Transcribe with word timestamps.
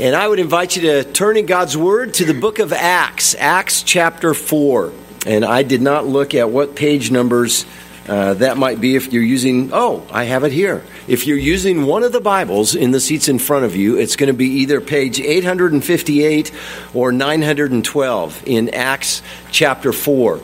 And 0.00 0.16
I 0.16 0.26
would 0.26 0.38
invite 0.38 0.76
you 0.76 0.82
to 0.82 1.04
turn 1.04 1.36
in 1.36 1.44
God's 1.44 1.76
Word 1.76 2.14
to 2.14 2.24
the 2.24 2.32
book 2.32 2.58
of 2.58 2.72
Acts, 2.72 3.34
Acts 3.38 3.82
chapter 3.82 4.32
4. 4.32 4.94
And 5.26 5.44
I 5.44 5.62
did 5.62 5.82
not 5.82 6.06
look 6.06 6.34
at 6.34 6.48
what 6.48 6.74
page 6.74 7.10
numbers 7.10 7.66
uh, 8.08 8.32
that 8.32 8.56
might 8.56 8.80
be 8.80 8.96
if 8.96 9.12
you're 9.12 9.22
using, 9.22 9.68
oh, 9.74 10.06
I 10.10 10.24
have 10.24 10.42
it 10.44 10.52
here. 10.52 10.82
If 11.06 11.26
you're 11.26 11.36
using 11.36 11.84
one 11.84 12.02
of 12.02 12.12
the 12.12 12.20
Bibles 12.22 12.74
in 12.74 12.92
the 12.92 12.98
seats 12.98 13.28
in 13.28 13.38
front 13.38 13.66
of 13.66 13.76
you, 13.76 13.98
it's 13.98 14.16
going 14.16 14.28
to 14.28 14.32
be 14.32 14.46
either 14.62 14.80
page 14.80 15.20
858 15.20 16.50
or 16.94 17.12
912 17.12 18.42
in 18.46 18.70
Acts 18.70 19.20
chapter 19.50 19.92
4. 19.92 20.40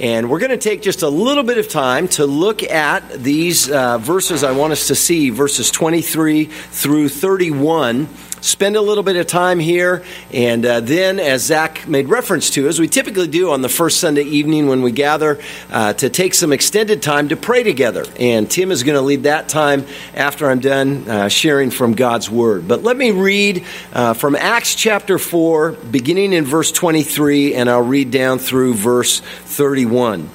And 0.00 0.30
we're 0.30 0.40
going 0.40 0.50
to 0.50 0.56
take 0.56 0.80
just 0.80 1.02
a 1.02 1.10
little 1.10 1.44
bit 1.44 1.58
of 1.58 1.68
time 1.68 2.08
to 2.08 2.24
look 2.24 2.62
at 2.62 3.22
these 3.22 3.70
uh, 3.70 3.98
verses 3.98 4.42
I 4.42 4.52
want 4.52 4.72
us 4.72 4.86
to 4.86 4.94
see, 4.94 5.28
verses 5.28 5.70
23 5.70 6.46
through 6.46 7.10
31 7.10 8.08
spend 8.44 8.76
a 8.76 8.80
little 8.80 9.02
bit 9.02 9.16
of 9.16 9.26
time 9.26 9.58
here, 9.58 10.04
and 10.30 10.64
uh, 10.66 10.80
then, 10.80 11.18
as 11.18 11.44
Zach 11.44 11.88
made 11.88 12.08
reference 12.08 12.50
to, 12.50 12.68
as 12.68 12.78
we 12.78 12.86
typically 12.86 13.26
do 13.26 13.50
on 13.50 13.62
the 13.62 13.68
first 13.70 14.00
Sunday 14.00 14.22
evening 14.22 14.66
when 14.66 14.82
we 14.82 14.92
gather, 14.92 15.40
uh, 15.70 15.94
to 15.94 16.10
take 16.10 16.34
some 16.34 16.52
extended 16.52 17.02
time 17.02 17.30
to 17.30 17.36
pray 17.36 17.62
together. 17.62 18.04
And 18.20 18.50
Tim 18.50 18.70
is 18.70 18.82
going 18.82 18.96
to 18.96 19.02
lead 19.02 19.22
that 19.22 19.48
time 19.48 19.86
after 20.14 20.50
I'm 20.50 20.60
done 20.60 21.08
uh, 21.08 21.28
sharing 21.28 21.70
from 21.70 21.94
God's 21.94 22.30
Word. 22.30 22.68
But 22.68 22.82
let 22.82 22.98
me 22.98 23.12
read 23.12 23.64
uh, 23.94 24.12
from 24.12 24.36
Acts 24.36 24.74
chapter 24.74 25.18
4, 25.18 25.72
beginning 25.72 26.34
in 26.34 26.44
verse 26.44 26.70
23, 26.70 27.54
and 27.54 27.70
I'll 27.70 27.80
read 27.80 28.10
down 28.10 28.38
through 28.38 28.74
verse 28.74 29.20
31 29.20 30.28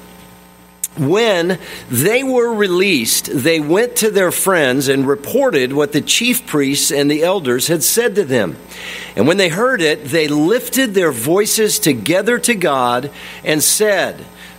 when 0.96 1.58
they 1.88 2.22
were 2.22 2.52
released, 2.52 3.30
they 3.32 3.60
went 3.60 3.96
to 3.96 4.10
their 4.10 4.32
friends 4.32 4.88
and 4.88 5.06
reported 5.06 5.72
what 5.72 5.92
the 5.92 6.00
chief 6.00 6.46
priests 6.46 6.90
and 6.90 7.10
the 7.10 7.22
elders 7.22 7.68
had 7.68 7.82
said 7.82 8.14
to 8.16 8.24
them. 8.24 8.56
And 9.14 9.28
when 9.28 9.36
they 9.36 9.48
heard 9.48 9.80
it, 9.80 10.06
they 10.06 10.28
lifted 10.28 10.94
their 10.94 11.12
voices 11.12 11.78
together 11.78 12.38
to 12.40 12.54
God 12.54 13.10
and 13.44 13.62
said, 13.62 14.24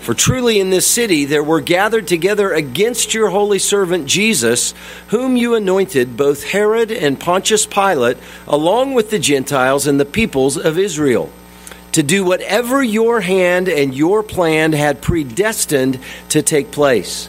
For 0.00 0.14
truly 0.14 0.58
in 0.58 0.70
this 0.70 0.90
city 0.90 1.26
there 1.26 1.42
were 1.42 1.60
gathered 1.60 2.08
together 2.08 2.52
against 2.52 3.12
your 3.12 3.28
holy 3.28 3.58
servant 3.58 4.06
Jesus, 4.06 4.72
whom 5.08 5.36
you 5.36 5.54
anointed, 5.54 6.16
both 6.16 6.42
Herod 6.42 6.90
and 6.90 7.20
Pontius 7.20 7.66
Pilate, 7.66 8.16
along 8.48 8.94
with 8.94 9.10
the 9.10 9.18
Gentiles 9.18 9.86
and 9.86 10.00
the 10.00 10.06
peoples 10.06 10.56
of 10.56 10.78
Israel, 10.78 11.30
to 11.92 12.02
do 12.02 12.24
whatever 12.24 12.82
your 12.82 13.20
hand 13.20 13.68
and 13.68 13.94
your 13.94 14.22
plan 14.22 14.72
had 14.72 15.02
predestined 15.02 15.98
to 16.30 16.40
take 16.40 16.70
place. 16.70 17.28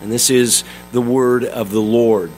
And 0.00 0.12
this 0.12 0.30
is 0.30 0.64
the 0.92 1.00
word 1.00 1.44
of 1.44 1.70
the 1.70 1.80
Lord. 1.80 2.30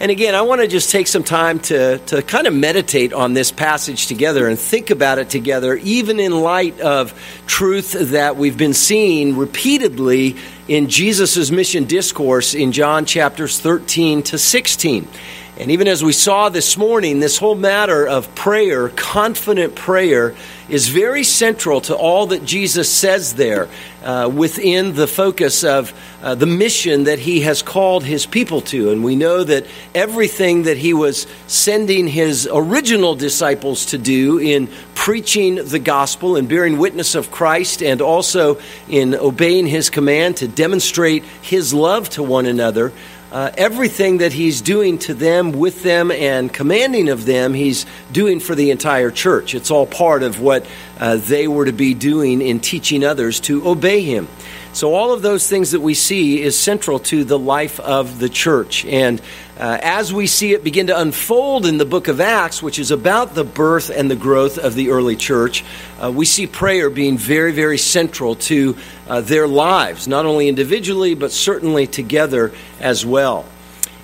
And 0.00 0.10
again, 0.10 0.34
I 0.34 0.42
want 0.42 0.60
to 0.60 0.66
just 0.66 0.90
take 0.90 1.06
some 1.06 1.22
time 1.22 1.60
to, 1.60 1.98
to 1.98 2.20
kind 2.20 2.46
of 2.48 2.54
meditate 2.54 3.12
on 3.12 3.32
this 3.32 3.52
passage 3.52 4.08
together 4.08 4.48
and 4.48 4.58
think 4.58 4.90
about 4.90 5.18
it 5.18 5.30
together, 5.30 5.76
even 5.76 6.18
in 6.18 6.32
light 6.32 6.80
of 6.80 7.14
truth 7.46 7.92
that 8.10 8.36
we've 8.36 8.58
been 8.58 8.74
seeing 8.74 9.36
repeatedly 9.36 10.36
in 10.66 10.88
Jesus' 10.88 11.50
mission 11.50 11.84
discourse 11.84 12.54
in 12.54 12.72
John 12.72 13.04
chapters 13.04 13.60
13 13.60 14.24
to 14.24 14.38
16. 14.38 15.08
And 15.56 15.70
even 15.70 15.86
as 15.86 16.02
we 16.02 16.12
saw 16.12 16.48
this 16.48 16.76
morning, 16.76 17.20
this 17.20 17.38
whole 17.38 17.54
matter 17.54 18.08
of 18.08 18.34
prayer, 18.34 18.88
confident 18.88 19.76
prayer, 19.76 20.34
is 20.68 20.88
very 20.88 21.22
central 21.22 21.80
to 21.82 21.94
all 21.94 22.26
that 22.28 22.44
Jesus 22.44 22.90
says 22.90 23.34
there 23.34 23.68
uh, 24.02 24.28
within 24.34 24.94
the 24.94 25.06
focus 25.06 25.62
of 25.62 25.92
uh, 26.22 26.34
the 26.34 26.46
mission 26.46 27.04
that 27.04 27.20
he 27.20 27.42
has 27.42 27.62
called 27.62 28.02
his 28.02 28.26
people 28.26 28.62
to. 28.62 28.90
And 28.90 29.04
we 29.04 29.14
know 29.14 29.44
that 29.44 29.66
everything 29.94 30.64
that 30.64 30.76
he 30.76 30.92
was 30.92 31.28
sending 31.46 32.08
his 32.08 32.48
original 32.50 33.14
disciples 33.14 33.86
to 33.86 33.98
do 33.98 34.38
in 34.38 34.68
preaching 34.94 35.56
the 35.56 35.78
gospel 35.78 36.34
and 36.34 36.48
bearing 36.48 36.78
witness 36.78 37.14
of 37.14 37.30
Christ 37.30 37.80
and 37.80 38.00
also 38.00 38.58
in 38.88 39.14
obeying 39.14 39.66
his 39.66 39.88
command 39.88 40.38
to 40.38 40.48
demonstrate 40.48 41.22
his 41.42 41.72
love 41.72 42.08
to 42.10 42.24
one 42.24 42.46
another 42.46 42.92
uh, 43.34 43.50
everything 43.58 44.18
that 44.18 44.32
he's 44.32 44.60
doing 44.60 44.96
to 44.96 45.12
them, 45.12 45.50
with 45.50 45.82
them, 45.82 46.12
and 46.12 46.52
commanding 46.54 47.08
of 47.08 47.26
them, 47.26 47.52
he's 47.52 47.84
doing 48.12 48.38
for 48.38 48.54
the 48.54 48.70
entire 48.70 49.10
church. 49.10 49.56
It's 49.56 49.72
all 49.72 49.86
part 49.86 50.22
of 50.22 50.40
what 50.40 50.64
uh, 51.00 51.16
they 51.16 51.48
were 51.48 51.64
to 51.64 51.72
be 51.72 51.94
doing 51.94 52.40
in 52.40 52.60
teaching 52.60 53.02
others 53.02 53.40
to 53.40 53.68
obey 53.68 54.02
him. 54.02 54.28
So, 54.72 54.94
all 54.94 55.12
of 55.12 55.22
those 55.22 55.48
things 55.48 55.72
that 55.72 55.80
we 55.80 55.94
see 55.94 56.40
is 56.40 56.56
central 56.56 57.00
to 57.00 57.24
the 57.24 57.38
life 57.38 57.80
of 57.80 58.20
the 58.20 58.28
church. 58.28 58.84
And 58.84 59.20
uh, 59.58 59.78
as 59.82 60.12
we 60.12 60.26
see 60.26 60.52
it 60.52 60.64
begin 60.64 60.88
to 60.88 61.00
unfold 61.00 61.64
in 61.64 61.78
the 61.78 61.84
book 61.84 62.08
of 62.08 62.20
Acts, 62.20 62.62
which 62.62 62.78
is 62.78 62.90
about 62.90 63.34
the 63.34 63.44
birth 63.44 63.90
and 63.90 64.10
the 64.10 64.16
growth 64.16 64.58
of 64.58 64.74
the 64.74 64.90
early 64.90 65.14
church, 65.14 65.64
uh, 66.02 66.10
we 66.10 66.24
see 66.24 66.46
prayer 66.46 66.90
being 66.90 67.16
very, 67.16 67.52
very 67.52 67.78
central 67.78 68.34
to 68.34 68.76
uh, 69.06 69.20
their 69.20 69.46
lives, 69.46 70.08
not 70.08 70.26
only 70.26 70.48
individually, 70.48 71.14
but 71.14 71.30
certainly 71.30 71.86
together 71.86 72.52
as 72.80 73.06
well. 73.06 73.44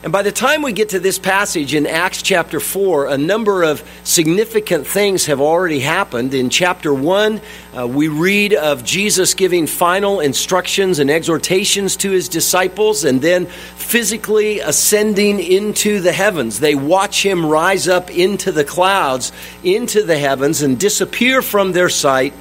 And 0.02 0.12
by 0.12 0.22
the 0.22 0.32
time 0.32 0.62
we 0.62 0.72
get 0.72 0.90
to 0.90 0.98
this 0.98 1.18
passage 1.18 1.74
in 1.74 1.86
Acts 1.86 2.22
chapter 2.22 2.58
4, 2.58 3.08
a 3.08 3.18
number 3.18 3.62
of 3.62 3.86
significant 4.02 4.86
things 4.86 5.26
have 5.26 5.42
already 5.42 5.80
happened. 5.80 6.32
In 6.32 6.48
chapter 6.48 6.94
1, 6.94 7.40
uh, 7.76 7.86
we 7.86 8.08
read 8.08 8.54
of 8.54 8.82
Jesus 8.82 9.34
giving 9.34 9.66
final 9.66 10.20
instructions 10.20 11.00
and 11.00 11.10
exhortations 11.10 11.96
to 11.96 12.10
his 12.12 12.30
disciples 12.30 13.04
and 13.04 13.20
then 13.20 13.44
physically 13.44 14.60
ascending 14.60 15.38
into 15.38 16.00
the 16.00 16.12
heavens. 16.12 16.60
They 16.60 16.74
watch 16.74 17.22
him 17.22 17.44
rise 17.44 17.86
up 17.86 18.10
into 18.10 18.52
the 18.52 18.64
clouds, 18.64 19.32
into 19.62 20.02
the 20.02 20.16
heavens, 20.16 20.62
and 20.62 20.80
disappear 20.80 21.42
from 21.42 21.72
their 21.72 21.90
sight 21.90 22.32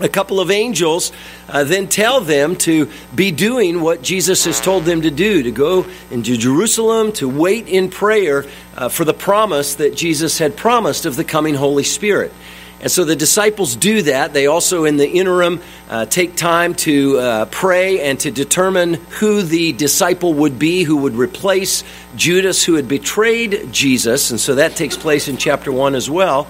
a 0.00 0.08
couple 0.08 0.40
of 0.40 0.50
angels 0.50 1.12
uh, 1.48 1.64
then 1.64 1.88
tell 1.88 2.20
them 2.20 2.56
to 2.56 2.90
be 3.14 3.30
doing 3.30 3.80
what 3.80 4.02
Jesus 4.02 4.44
has 4.44 4.60
told 4.60 4.84
them 4.84 5.02
to 5.02 5.10
do 5.10 5.42
to 5.42 5.50
go 5.50 5.86
into 6.10 6.36
Jerusalem, 6.36 7.12
to 7.12 7.28
wait 7.28 7.68
in 7.68 7.90
prayer 7.90 8.44
uh, 8.76 8.88
for 8.88 9.04
the 9.04 9.14
promise 9.14 9.76
that 9.76 9.96
Jesus 9.96 10.38
had 10.38 10.56
promised 10.56 11.06
of 11.06 11.16
the 11.16 11.24
coming 11.24 11.54
Holy 11.54 11.84
Spirit. 11.84 12.32
And 12.80 12.92
so 12.92 13.04
the 13.04 13.16
disciples 13.16 13.74
do 13.74 14.02
that. 14.02 14.32
They 14.32 14.46
also, 14.46 14.84
in 14.84 14.98
the 14.98 15.08
interim, 15.08 15.60
uh, 15.88 16.06
take 16.06 16.36
time 16.36 16.74
to 16.76 17.18
uh, 17.18 17.44
pray 17.46 18.08
and 18.08 18.20
to 18.20 18.30
determine 18.30 18.94
who 18.94 19.42
the 19.42 19.72
disciple 19.72 20.32
would 20.34 20.60
be 20.60 20.84
who 20.84 20.98
would 20.98 21.14
replace 21.14 21.82
Judas, 22.14 22.62
who 22.62 22.74
had 22.74 22.86
betrayed 22.86 23.72
Jesus. 23.72 24.30
And 24.30 24.38
so 24.38 24.56
that 24.56 24.76
takes 24.76 24.96
place 24.96 25.26
in 25.26 25.38
chapter 25.38 25.72
1 25.72 25.96
as 25.96 26.08
well. 26.08 26.46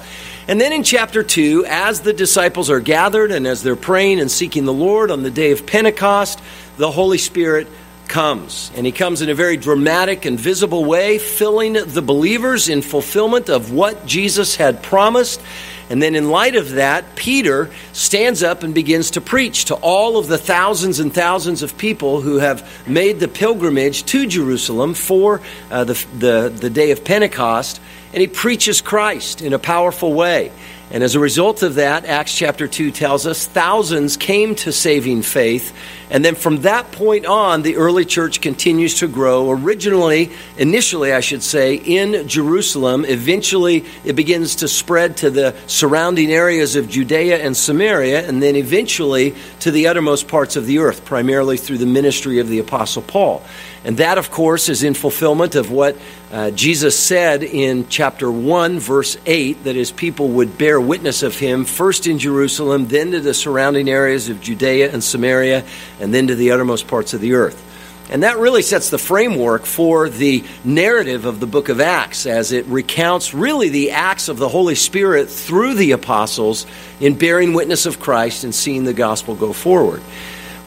And 0.48 0.58
then 0.58 0.72
in 0.72 0.82
chapter 0.82 1.22
2, 1.22 1.66
as 1.68 2.00
the 2.00 2.14
disciples 2.14 2.70
are 2.70 2.80
gathered 2.80 3.32
and 3.32 3.46
as 3.46 3.62
they're 3.62 3.76
praying 3.76 4.18
and 4.18 4.30
seeking 4.30 4.64
the 4.64 4.72
Lord 4.72 5.10
on 5.10 5.22
the 5.22 5.30
day 5.30 5.50
of 5.52 5.66
Pentecost, 5.66 6.40
the 6.78 6.90
Holy 6.90 7.18
Spirit 7.18 7.68
comes. 8.08 8.72
And 8.74 8.86
he 8.86 8.92
comes 8.92 9.20
in 9.20 9.28
a 9.28 9.34
very 9.34 9.58
dramatic 9.58 10.24
and 10.24 10.40
visible 10.40 10.86
way, 10.86 11.18
filling 11.18 11.74
the 11.74 12.00
believers 12.00 12.70
in 12.70 12.80
fulfillment 12.80 13.50
of 13.50 13.72
what 13.72 14.06
Jesus 14.06 14.56
had 14.56 14.82
promised. 14.82 15.42
And 15.90 16.02
then, 16.02 16.14
in 16.14 16.29
light 16.29 16.55
of 16.55 16.73
that, 16.73 17.17
Peter 17.17 17.70
stands 17.93 18.43
up 18.43 18.62
and 18.62 18.75
begins 18.75 19.12
to 19.12 19.20
preach 19.20 19.67
to 19.67 19.75
all 19.76 20.19
of 20.19 20.29
the 20.29 20.38
thousands 20.38 21.00
and 21.00 21.12
thousands 21.12 21.62
of 21.62 21.79
people 21.79 22.20
who 22.20 22.37
have 22.38 22.69
made 22.87 23.20
the 23.20 23.29
pilgrimage 23.29 24.05
to 24.06 24.26
Jerusalem 24.26 24.94
for 24.94 25.40
uh, 25.70 25.85
the, 25.85 26.06
the, 26.19 26.52
the 26.55 26.70
day 26.70 26.90
of 26.90 27.05
Pentecost 27.05 27.81
and 28.12 28.20
he 28.20 28.26
preaches 28.26 28.81
Christ 28.81 29.43
in 29.43 29.52
a 29.52 29.58
powerful 29.58 30.12
way. 30.12 30.50
And 30.90 31.05
as 31.05 31.14
a 31.14 31.20
result 31.20 31.62
of 31.62 31.75
that, 31.75 32.06
Acts 32.06 32.35
chapter 32.35 32.67
2 32.67 32.90
tells 32.93 33.26
us 33.26 33.46
thousands 33.46 34.17
came 34.17 34.55
to 34.56 34.73
saving 34.73 35.20
faith. 35.20 35.76
And 36.11 36.25
then 36.25 36.35
from 36.35 36.62
that 36.62 36.90
point 36.93 37.26
on, 37.26 37.61
the 37.61 37.76
early 37.76 38.06
church 38.06 38.40
continues 38.40 38.94
to 39.00 39.08
grow. 39.08 39.50
Originally, 39.50 40.31
initially, 40.56 41.12
I 41.12 41.20
should 41.20 41.43
say, 41.43 41.75
in 41.75 42.26
Jerusalem. 42.26 43.05
Eventually, 43.05 43.85
it 44.02 44.14
begins 44.14 44.56
to 44.56 44.69
spread 44.69 45.19
to 45.19 45.29
the 45.29 45.55
surrounding 45.67 46.32
areas 46.32 46.75
of 46.75 46.88
Judea 46.88 47.44
and 47.44 47.55
Samaria, 47.55 48.26
and 48.26 48.43
then 48.43 48.56
eventually 48.56 49.34
to 49.61 49.70
the 49.70 49.88
uttermost 49.88 50.26
parts 50.26 50.56
of 50.56 50.64
the 50.64 50.79
earth, 50.79 51.05
primarily 51.05 51.58
through 51.58 51.79
the 51.79 51.87
ministry 51.87 52.38
of 52.38 52.49
the 52.49 52.61
Apostle 52.61 53.02
Paul. 53.02 53.43
And 53.88 53.96
that, 53.96 54.19
of 54.19 54.31
course, 54.31 54.69
is 54.69 54.82
in 54.82 54.93
fulfillment 54.93 55.55
of 55.55 55.70
what 55.70 55.96
uh, 56.31 56.50
Jesus 56.50 56.94
said 56.94 57.43
in 57.43 57.88
chapter 57.88 58.31
1, 58.31 58.79
verse 58.79 59.17
8, 59.25 59.64
that 59.64 59.76
his 59.76 59.90
people 59.90 60.29
would 60.29 60.58
bear 60.58 60.79
witness 60.79 61.23
of 61.23 61.38
him, 61.38 61.64
first 61.64 62.06
in 62.06 62.19
Jerusalem, 62.19 62.88
then 62.88 63.12
to 63.12 63.20
the 63.20 63.32
surrounding 63.32 63.88
areas 63.88 64.29
of 64.29 64.43
Judea 64.43 64.93
and 64.93 65.02
Samaria, 65.02 65.64
and 66.00 66.12
then 66.12 66.26
to 66.26 66.35
the 66.35 66.50
uttermost 66.50 66.87
parts 66.87 67.14
of 67.14 67.23
the 67.23 67.32
earth. 67.32 67.64
And 68.11 68.25
that 68.25 68.37
really 68.37 68.61
sets 68.61 68.90
the 68.90 68.99
framework 68.99 69.64
for 69.64 70.11
the 70.11 70.44
narrative 70.64 71.25
of 71.25 71.41
the 71.41 71.46
book 71.46 71.70
of 71.70 71.81
Acts 71.81 72.26
as 72.26 72.52
it 72.52 72.67
recounts 72.67 73.32
really 73.32 73.70
the 73.70 73.93
acts 73.93 74.29
of 74.29 74.37
the 74.37 74.50
Holy 74.50 74.75
Spirit 74.75 75.31
through 75.31 75.76
the 75.76 75.93
apostles 75.93 76.67
in 77.00 77.14
bearing 77.14 77.55
witness 77.55 77.87
of 77.87 78.00
Christ 78.00 78.44
and 78.44 78.55
seeing 78.55 78.84
the 78.84 78.93
gospel 78.93 79.34
go 79.34 79.55
forward. 79.55 80.02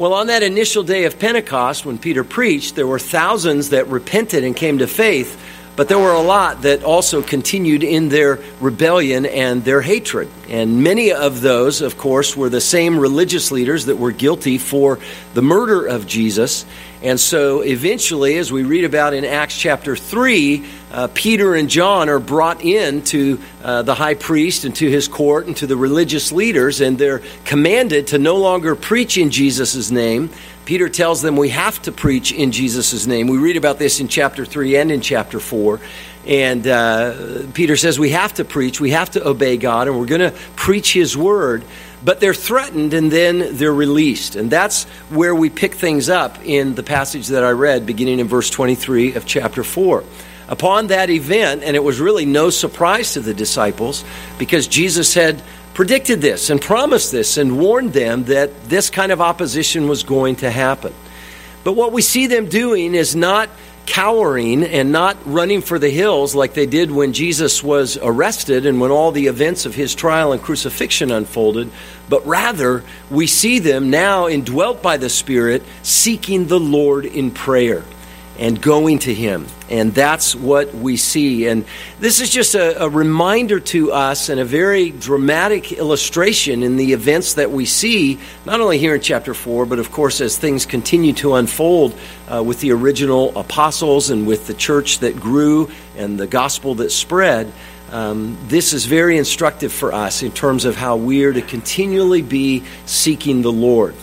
Well, 0.01 0.15
on 0.15 0.25
that 0.27 0.41
initial 0.41 0.81
day 0.81 1.03
of 1.03 1.19
Pentecost, 1.19 1.85
when 1.85 1.99
Peter 1.99 2.23
preached, 2.23 2.75
there 2.75 2.87
were 2.87 2.97
thousands 2.97 3.69
that 3.69 3.85
repented 3.85 4.43
and 4.43 4.55
came 4.55 4.79
to 4.79 4.87
faith, 4.87 5.39
but 5.75 5.89
there 5.89 5.99
were 5.99 6.13
a 6.13 6.23
lot 6.23 6.63
that 6.63 6.83
also 6.83 7.21
continued 7.21 7.83
in 7.83 8.09
their 8.09 8.39
rebellion 8.59 9.27
and 9.27 9.63
their 9.63 9.79
hatred. 9.79 10.27
And 10.49 10.83
many 10.83 11.11
of 11.11 11.41
those, 11.41 11.81
of 11.81 11.99
course, 11.99 12.35
were 12.35 12.49
the 12.49 12.59
same 12.59 12.97
religious 12.97 13.51
leaders 13.51 13.85
that 13.85 13.97
were 13.97 14.11
guilty 14.11 14.57
for 14.57 14.97
the 15.35 15.43
murder 15.43 15.85
of 15.85 16.07
Jesus. 16.07 16.65
And 17.03 17.19
so 17.19 17.61
eventually, 17.61 18.37
as 18.37 18.51
we 18.51 18.61
read 18.61 18.83
about 18.83 19.15
in 19.15 19.25
Acts 19.25 19.57
chapter 19.57 19.95
3, 19.95 20.63
uh, 20.91 21.07
Peter 21.11 21.55
and 21.55 21.67
John 21.67 22.09
are 22.09 22.19
brought 22.19 22.63
in 22.63 23.01
to 23.05 23.41
uh, 23.63 23.81
the 23.81 23.95
high 23.95 24.13
priest 24.13 24.65
and 24.65 24.75
to 24.75 24.87
his 24.87 25.07
court 25.07 25.47
and 25.47 25.57
to 25.57 25.65
the 25.65 25.75
religious 25.75 26.31
leaders, 26.31 26.79
and 26.79 26.99
they're 26.99 27.23
commanded 27.43 28.07
to 28.07 28.19
no 28.19 28.37
longer 28.37 28.75
preach 28.75 29.17
in 29.17 29.31
Jesus' 29.31 29.89
name. 29.89 30.29
Peter 30.65 30.89
tells 30.89 31.23
them 31.23 31.37
we 31.37 31.49
have 31.49 31.81
to 31.81 31.91
preach 31.91 32.31
in 32.31 32.51
Jesus' 32.51 33.07
name. 33.07 33.27
We 33.27 33.39
read 33.39 33.57
about 33.57 33.79
this 33.79 33.99
in 33.99 34.07
chapter 34.07 34.45
3 34.45 34.75
and 34.75 34.91
in 34.91 35.01
chapter 35.01 35.39
4. 35.39 35.79
And 36.27 36.67
uh, 36.67 37.47
Peter 37.55 37.77
says 37.77 37.97
we 37.97 38.11
have 38.11 38.35
to 38.35 38.45
preach, 38.45 38.79
we 38.79 38.91
have 38.91 39.09
to 39.11 39.27
obey 39.27 39.57
God, 39.57 39.87
and 39.87 39.99
we're 39.99 40.05
going 40.05 40.31
to 40.31 40.37
preach 40.55 40.93
his 40.93 41.17
word 41.17 41.63
but 42.03 42.19
they're 42.19 42.33
threatened 42.33 42.93
and 42.93 43.11
then 43.11 43.55
they're 43.57 43.73
released. 43.73 44.35
And 44.35 44.49
that's 44.49 44.85
where 45.09 45.35
we 45.35 45.49
pick 45.49 45.75
things 45.75 46.09
up 46.09 46.43
in 46.43 46.75
the 46.75 46.83
passage 46.83 47.27
that 47.27 47.43
I 47.43 47.51
read, 47.51 47.85
beginning 47.85 48.19
in 48.19 48.27
verse 48.27 48.49
23 48.49 49.15
of 49.15 49.25
chapter 49.25 49.63
4. 49.63 50.03
Upon 50.47 50.87
that 50.87 51.09
event, 51.09 51.63
and 51.63 51.75
it 51.75 51.83
was 51.83 51.99
really 51.99 52.25
no 52.25 52.49
surprise 52.49 53.13
to 53.13 53.21
the 53.21 53.33
disciples 53.33 54.03
because 54.37 54.67
Jesus 54.67 55.13
had 55.13 55.41
predicted 55.73 56.19
this 56.21 56.49
and 56.49 56.61
promised 56.61 57.11
this 57.11 57.37
and 57.37 57.57
warned 57.57 57.93
them 57.93 58.25
that 58.25 58.65
this 58.65 58.89
kind 58.89 59.11
of 59.11 59.21
opposition 59.21 59.87
was 59.87 60.03
going 60.03 60.35
to 60.37 60.51
happen. 60.51 60.93
But 61.63 61.73
what 61.73 61.93
we 61.93 62.01
see 62.01 62.27
them 62.27 62.47
doing 62.47 62.95
is 62.95 63.15
not 63.15 63.49
cowering 63.85 64.63
and 64.63 64.91
not 64.91 65.17
running 65.25 65.61
for 65.61 65.79
the 65.79 65.89
hills 65.89 66.35
like 66.35 66.53
they 66.53 66.65
did 66.65 66.91
when 66.91 67.13
Jesus 67.13 67.63
was 67.63 67.97
arrested 67.97 68.65
and 68.65 68.79
when 68.79 68.91
all 68.91 69.11
the 69.11 69.27
events 69.27 69.65
of 69.65 69.75
his 69.75 69.95
trial 69.95 70.31
and 70.31 70.41
crucifixion 70.41 71.11
unfolded, 71.11 71.69
but 72.07 72.25
rather 72.25 72.83
we 73.09 73.27
see 73.27 73.59
them 73.59 73.89
now 73.89 74.27
indwelt 74.27 74.81
by 74.81 74.97
the 74.97 75.09
Spirit 75.09 75.63
seeking 75.83 76.47
the 76.47 76.59
Lord 76.59 77.05
in 77.05 77.31
prayer 77.31 77.83
and 78.39 78.61
going 78.61 78.99
to 78.99 79.13
Him. 79.13 79.45
And 79.69 79.93
that's 79.93 80.35
what 80.35 80.73
we 80.73 80.97
see. 80.97 81.47
And 81.47 81.65
this 81.99 82.19
is 82.19 82.29
just 82.29 82.55
a, 82.55 82.83
a, 82.83 82.89
reminder 82.89 83.59
to 83.59 83.91
us 83.91 84.29
and 84.29 84.39
a 84.39 84.45
very 84.45 84.91
dramatic 84.91 85.71
illustration 85.71 86.63
in 86.63 86.75
the 86.75 86.93
events 86.93 87.35
that 87.35 87.51
we 87.51 87.65
see, 87.65 88.19
not 88.45 88.59
only 88.59 88.77
here 88.77 88.95
in 88.95 89.01
chapter 89.01 89.33
4, 89.33 89.65
but 89.65 89.79
of 89.79 89.91
course 89.91 90.19
as 90.21 90.37
things 90.37 90.65
continue 90.65 91.13
to 91.13 91.35
unfold 91.35 91.97
uh, 92.27 92.43
with 92.43 92.59
the 92.59 92.71
original 92.71 93.37
apostles 93.37 94.09
and 94.09 94.27
with 94.27 94.47
the 94.47 94.53
church 94.53 94.99
that 94.99 95.19
grew 95.19 95.69
and 95.95 96.19
the 96.19 96.27
gospel 96.27 96.75
that 96.75 96.89
spread. 96.91 97.51
Um, 97.91 98.37
this 98.47 98.71
is 98.71 98.85
very 98.85 99.17
instructive 99.17 99.73
for 99.73 99.93
us 99.93 100.23
in 100.23 100.31
terms 100.31 100.63
of 100.63 100.77
how 100.77 100.95
we 100.95 101.25
are 101.25 101.33
to 101.33 101.41
continually 101.41 102.21
be 102.21 102.63
seeking 102.85 103.41
the 103.41 103.51
Lord. 103.51 103.95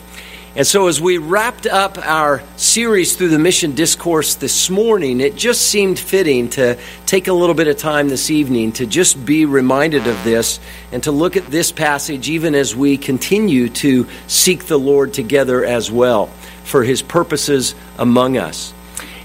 And 0.59 0.67
so, 0.67 0.89
as 0.89 1.01
we 1.01 1.19
wrapped 1.19 1.67
up 1.67 1.99
our 1.99 2.43
series 2.57 3.15
through 3.15 3.29
the 3.29 3.39
mission 3.39 3.77
discourse 3.77 4.35
this 4.35 4.69
morning, 4.69 5.21
it 5.21 5.37
just 5.37 5.63
seemed 5.63 6.01
fitting 6.01 6.49
to 6.51 6.77
take 7.07 7.29
a 7.29 7.33
little 7.33 7.55
bit 7.55 7.69
of 7.69 7.77
time 7.77 8.09
this 8.09 8.29
evening 8.29 8.73
to 8.73 8.85
just 8.85 9.25
be 9.25 9.45
reminded 9.45 10.09
of 10.09 10.25
this 10.25 10.59
and 10.91 11.01
to 11.05 11.13
look 11.13 11.37
at 11.37 11.47
this 11.47 11.71
passage 11.71 12.29
even 12.29 12.57
as 12.57 12.75
we 12.75 12.99
continue 12.99 13.69
to 13.69 14.09
seek 14.27 14.65
the 14.65 14.77
Lord 14.77 15.15
together 15.15 15.65
as 15.65 15.93
well 15.93 16.27
for 16.65 16.83
his 16.83 17.03
purposes 17.03 17.77
among 17.97 18.37
us. 18.37 18.75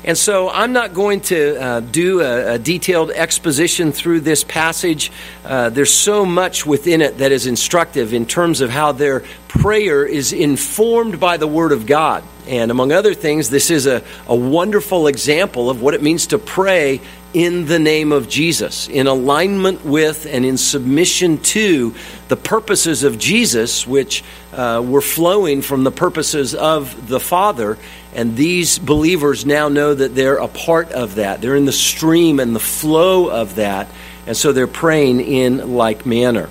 And 0.06 0.18
so 0.18 0.50
I'm 0.50 0.74
not 0.74 0.94
going 0.94 1.22
to 1.22 1.62
uh, 1.62 1.80
do 1.80 2.20
a, 2.20 2.56
a, 2.56 2.60
detailed 2.60 3.10
exposition 3.10 3.94
through 3.94 4.20
this 4.20 4.44
passage. 4.44 5.14
Uh, 5.46 5.70
there's 5.70 5.94
so 5.94 6.26
much 6.26 6.66
within 6.66 7.02
it 7.02 7.20
that 7.20 7.32
is 7.32 7.48
instructive 7.48 8.14
in 8.14 8.26
terms 8.26 8.60
of 8.60 8.70
how 8.70 8.92
their 8.92 9.24
prayer 9.54 10.06
is 10.06 10.34
informed 10.34 11.20
by 11.20 11.38
the 11.38 11.48
Word 11.48 11.72
of 11.72 11.86
God. 11.86 12.24
And 12.48 12.72
among 12.72 12.92
other 12.92 13.14
things, 13.14 13.50
this 13.50 13.70
is 13.70 13.86
a, 13.86 14.04
a 14.28 14.36
wonderful 14.36 15.08
example 15.08 15.70
of 15.70 15.82
what 15.82 15.94
it 15.94 16.02
means 16.02 16.28
to 16.28 16.38
pray 16.38 17.00
in 17.34 17.66
the 17.66 17.80
name 17.80 18.12
of 18.12 18.28
Jesus, 18.30 18.88
in 18.88 19.08
alignment 19.08 19.86
with 19.86 20.26
and 20.26 20.46
in 20.46 20.58
submission 20.58 21.38
to 21.40 21.96
the 22.28 22.36
purposes 22.36 23.04
of 23.04 23.18
Jesus, 23.18 23.88
which 23.88 24.24
uh, 24.52 24.84
were 24.86 25.02
flowing 25.02 25.62
from 25.62 25.84
the 25.84 25.92
purposes 25.92 26.54
of 26.54 27.08
the 27.08 27.20
Father. 27.20 27.78
And 28.14 28.36
these 28.36 28.78
believers 28.78 29.46
now 29.46 29.70
know 29.70 29.94
that 29.94 30.14
they're 30.14 30.38
a 30.38 30.48
part 30.48 30.92
of 30.92 31.16
that. 31.16 31.42
They're 31.42 31.56
in 31.56 31.66
the 31.66 31.72
stream 31.72 32.40
and 32.40 32.56
the 32.56 32.60
flow 32.60 33.30
of 33.30 33.56
that. 33.56 33.88
And 34.28 34.36
so 34.36 34.52
they're 34.52 34.68
praying 34.68 35.22
in 35.22 35.76
like 35.76 36.06
manner. 36.06 36.50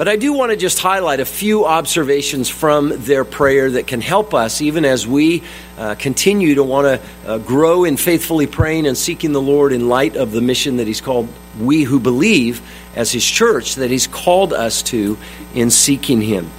But 0.00 0.08
I 0.08 0.16
do 0.16 0.32
want 0.32 0.50
to 0.50 0.56
just 0.56 0.78
highlight 0.78 1.20
a 1.20 1.26
few 1.26 1.66
observations 1.66 2.48
from 2.48 3.04
their 3.04 3.22
prayer 3.22 3.72
that 3.72 3.86
can 3.86 4.00
help 4.00 4.32
us 4.32 4.62
even 4.62 4.86
as 4.86 5.06
we 5.06 5.42
uh, 5.76 5.94
continue 5.94 6.54
to 6.54 6.64
want 6.64 6.86
to 6.86 7.30
uh, 7.30 7.36
grow 7.36 7.84
in 7.84 7.98
faithfully 7.98 8.46
praying 8.46 8.86
and 8.86 8.96
seeking 8.96 9.32
the 9.32 9.42
Lord 9.42 9.74
in 9.74 9.90
light 9.90 10.16
of 10.16 10.32
the 10.32 10.40
mission 10.40 10.78
that 10.78 10.86
He's 10.86 11.02
called 11.02 11.28
we 11.60 11.82
who 11.82 12.00
believe 12.00 12.62
as 12.96 13.12
His 13.12 13.26
church, 13.26 13.74
that 13.74 13.90
He's 13.90 14.06
called 14.06 14.54
us 14.54 14.82
to 14.84 15.18
in 15.54 15.70
seeking 15.70 16.22
Him. 16.22 16.50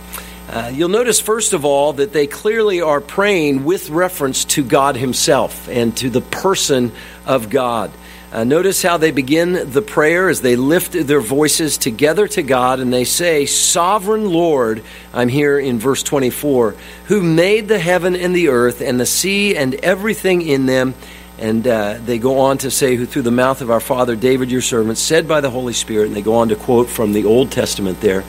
Uh, 0.48 0.72
you'll 0.72 0.90
notice, 0.90 1.20
first 1.20 1.54
of 1.54 1.66
all, 1.66 1.94
that 1.94 2.14
they 2.14 2.28
clearly 2.28 2.82
are 2.82 3.02
praying 3.02 3.64
with 3.64 3.90
reference 3.90 4.46
to 4.46 4.64
God 4.64 4.96
Himself 4.96 5.68
and 5.68 5.98
to 5.98 6.12
the 6.12 6.22
person 6.22 6.92
of 7.26 7.50
God. 7.50 7.90
Uh, 8.32 8.46
notice 8.46 8.82
how 8.82 8.96
they 8.96 9.12
begin 9.12 9.72
the 9.72 9.82
prayer 9.82 10.30
as 10.30 10.40
they 10.40 10.56
lift 10.56 10.94
their 10.94 11.20
voices 11.20 11.78
together 11.78 12.30
to 12.30 12.42
God 12.42 12.80
and 12.80 12.94
they 12.94 13.04
say, 13.04 13.46
Sovereign 13.46 14.32
Lord, 14.32 14.84
I'm 15.14 15.28
here 15.28 15.60
in 15.60 15.80
verse 15.80 16.02
24, 16.02 16.76
who 17.08 17.22
made 17.22 17.68
the 17.68 17.78
heaven 17.78 18.16
and 18.16 18.34
the 18.34 18.48
earth 18.48 18.80
and 18.80 18.98
the 18.98 19.06
sea 19.06 19.58
and 19.58 19.76
everything 19.76 20.42
in 20.44 20.66
them. 20.66 20.94
And 21.40 21.68
uh, 21.68 21.98
they 22.06 22.20
go 22.20 22.40
on 22.40 22.60
to 22.60 22.72
say, 22.72 22.96
who 22.96 23.06
through 23.06 23.24
the 23.24 23.32
mouth 23.32 23.62
of 23.62 23.70
our 23.70 23.82
father 23.82 24.16
David, 24.16 24.50
your 24.50 24.62
servant, 24.62 24.98
said 24.98 25.28
by 25.28 25.42
the 25.42 25.50
Holy 25.50 25.74
Spirit, 25.74 26.08
and 26.08 26.16
they 26.16 26.22
go 26.22 26.36
on 26.36 26.50
to 26.50 26.56
quote 26.56 26.88
from 26.88 27.12
the 27.12 27.26
Old 27.26 27.52
Testament 27.52 28.00
there. 28.00 28.24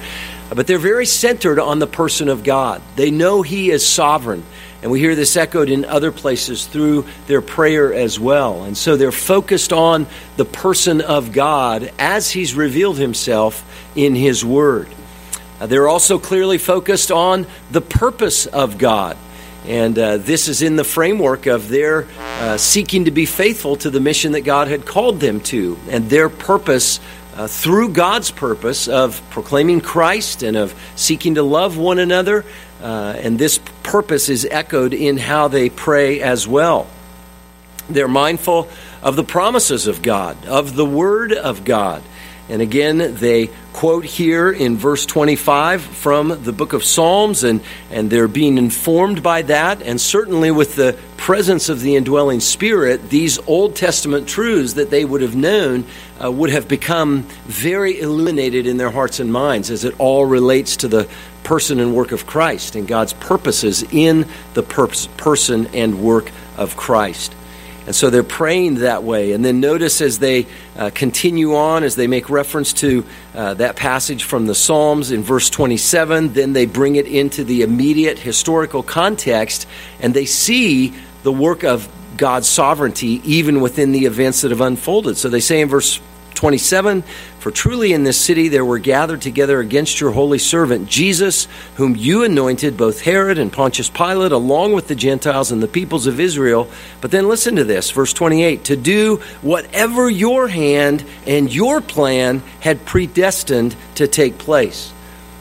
But 0.52 0.66
they're 0.66 0.78
very 0.78 1.06
centered 1.06 1.60
on 1.60 1.78
the 1.78 1.86
person 1.86 2.28
of 2.28 2.42
God. 2.42 2.82
They 2.96 3.12
know 3.12 3.42
He 3.42 3.70
is 3.70 3.86
sovereign. 3.86 4.42
And 4.82 4.90
we 4.90 4.98
hear 4.98 5.14
this 5.14 5.36
echoed 5.36 5.70
in 5.70 5.84
other 5.84 6.10
places 6.10 6.66
through 6.66 7.06
their 7.28 7.40
prayer 7.40 7.94
as 7.94 8.18
well. 8.18 8.64
And 8.64 8.76
so 8.76 8.96
they're 8.96 9.12
focused 9.12 9.72
on 9.72 10.06
the 10.36 10.44
person 10.44 11.00
of 11.00 11.32
God 11.32 11.92
as 12.00 12.30
He's 12.30 12.54
revealed 12.54 12.98
Himself 12.98 13.64
in 13.94 14.16
His 14.16 14.44
Word. 14.44 14.88
Uh, 15.60 15.66
they're 15.66 15.86
also 15.86 16.18
clearly 16.18 16.58
focused 16.58 17.12
on 17.12 17.46
the 17.70 17.80
purpose 17.80 18.46
of 18.46 18.78
God. 18.78 19.16
And 19.66 19.96
uh, 19.96 20.16
this 20.16 20.48
is 20.48 20.60
in 20.60 20.74
the 20.74 20.82
framework 20.82 21.46
of 21.46 21.68
their 21.68 22.08
uh, 22.18 22.56
seeking 22.56 23.04
to 23.04 23.12
be 23.12 23.26
faithful 23.26 23.76
to 23.76 23.90
the 23.90 24.00
mission 24.00 24.32
that 24.32 24.40
God 24.40 24.66
had 24.66 24.84
called 24.84 25.20
them 25.20 25.38
to, 25.42 25.78
and 25.88 26.10
their 26.10 26.28
purpose 26.28 26.98
uh, 27.36 27.46
through 27.46 27.90
God's 27.90 28.32
purpose 28.32 28.88
of 28.88 29.22
proclaiming 29.30 29.80
Christ 29.80 30.42
and 30.42 30.56
of 30.56 30.74
seeking 30.96 31.36
to 31.36 31.44
love 31.44 31.78
one 31.78 32.00
another 32.00 32.44
uh, 32.82 33.14
and 33.16 33.38
this 33.38 33.58
purpose 33.82 34.28
is 34.28 34.46
echoed 34.50 34.92
in 34.92 35.16
how 35.16 35.48
they 35.48 35.70
pray 35.70 36.20
as 36.20 36.46
well. 36.48 36.88
They're 37.88 38.08
mindful 38.08 38.68
of 39.02 39.16
the 39.16 39.24
promises 39.24 39.86
of 39.86 40.02
God, 40.02 40.44
of 40.46 40.74
the 40.76 40.86
Word 40.86 41.32
of 41.32 41.64
God. 41.64 42.02
And 42.48 42.60
again, 42.60 43.16
they 43.16 43.50
quote 43.72 44.04
here 44.04 44.50
in 44.50 44.76
verse 44.76 45.06
25 45.06 45.82
from 45.82 46.42
the 46.44 46.52
book 46.52 46.72
of 46.72 46.84
Psalms, 46.84 47.44
and, 47.44 47.60
and 47.90 48.10
they're 48.10 48.28
being 48.28 48.58
informed 48.58 49.22
by 49.22 49.42
that. 49.42 49.82
And 49.82 50.00
certainly 50.00 50.50
with 50.50 50.76
the 50.76 50.98
presence 51.16 51.68
of 51.68 51.80
the 51.80 51.96
indwelling 51.96 52.40
Spirit, 52.40 53.08
these 53.10 53.38
Old 53.40 53.76
Testament 53.76 54.28
truths 54.28 54.74
that 54.74 54.90
they 54.90 55.04
would 55.04 55.22
have 55.22 55.36
known 55.36 55.84
uh, 56.22 56.30
would 56.30 56.50
have 56.50 56.68
become 56.68 57.22
very 57.44 57.98
illuminated 58.00 58.66
in 58.66 58.76
their 58.76 58.90
hearts 58.90 59.20
and 59.20 59.32
minds 59.32 59.70
as 59.70 59.84
it 59.84 59.98
all 59.98 60.26
relates 60.26 60.76
to 60.78 60.88
the 60.88 61.08
person 61.42 61.80
and 61.80 61.94
work 61.94 62.12
of 62.12 62.26
Christ 62.26 62.76
and 62.76 62.86
God's 62.86 63.12
purposes 63.12 63.82
in 63.90 64.26
the 64.54 64.62
person 64.62 65.66
and 65.74 66.02
work 66.02 66.30
of 66.56 66.76
Christ. 66.76 67.34
And 67.86 67.94
so 67.94 68.10
they're 68.10 68.22
praying 68.22 68.76
that 68.76 69.02
way. 69.02 69.32
And 69.32 69.44
then 69.44 69.60
notice 69.60 70.00
as 70.00 70.18
they 70.18 70.46
uh, 70.76 70.90
continue 70.94 71.56
on, 71.56 71.82
as 71.82 71.96
they 71.96 72.06
make 72.06 72.30
reference 72.30 72.72
to 72.74 73.04
uh, 73.34 73.54
that 73.54 73.76
passage 73.76 74.24
from 74.24 74.46
the 74.46 74.54
Psalms 74.54 75.10
in 75.10 75.22
verse 75.22 75.50
27, 75.50 76.32
then 76.32 76.52
they 76.52 76.66
bring 76.66 76.96
it 76.96 77.06
into 77.06 77.44
the 77.44 77.62
immediate 77.62 78.18
historical 78.18 78.82
context 78.82 79.66
and 80.00 80.14
they 80.14 80.26
see 80.26 80.94
the 81.22 81.32
work 81.32 81.64
of 81.64 81.88
God's 82.16 82.48
sovereignty 82.48 83.20
even 83.24 83.60
within 83.60 83.92
the 83.92 84.06
events 84.06 84.42
that 84.42 84.50
have 84.50 84.60
unfolded. 84.60 85.16
So 85.16 85.28
they 85.28 85.40
say 85.40 85.60
in 85.60 85.68
verse 85.68 86.00
27 86.34 87.02
For 87.42 87.50
truly 87.50 87.92
in 87.92 88.04
this 88.04 88.20
city 88.20 88.46
there 88.46 88.64
were 88.64 88.78
gathered 88.78 89.20
together 89.20 89.58
against 89.58 90.00
your 90.00 90.12
holy 90.12 90.38
servant 90.38 90.88
Jesus, 90.88 91.48
whom 91.74 91.96
you 91.96 92.22
anointed, 92.22 92.76
both 92.76 93.00
Herod 93.00 93.36
and 93.36 93.52
Pontius 93.52 93.90
Pilate, 93.90 94.30
along 94.30 94.74
with 94.74 94.86
the 94.86 94.94
Gentiles 94.94 95.50
and 95.50 95.60
the 95.60 95.66
peoples 95.66 96.06
of 96.06 96.20
Israel. 96.20 96.70
But 97.00 97.10
then 97.10 97.26
listen 97.26 97.56
to 97.56 97.64
this, 97.64 97.90
verse 97.90 98.12
28 98.12 98.62
to 98.66 98.76
do 98.76 99.16
whatever 99.40 100.08
your 100.08 100.46
hand 100.46 101.04
and 101.26 101.52
your 101.52 101.80
plan 101.80 102.44
had 102.60 102.86
predestined 102.86 103.74
to 103.96 104.06
take 104.06 104.38
place. 104.38 104.92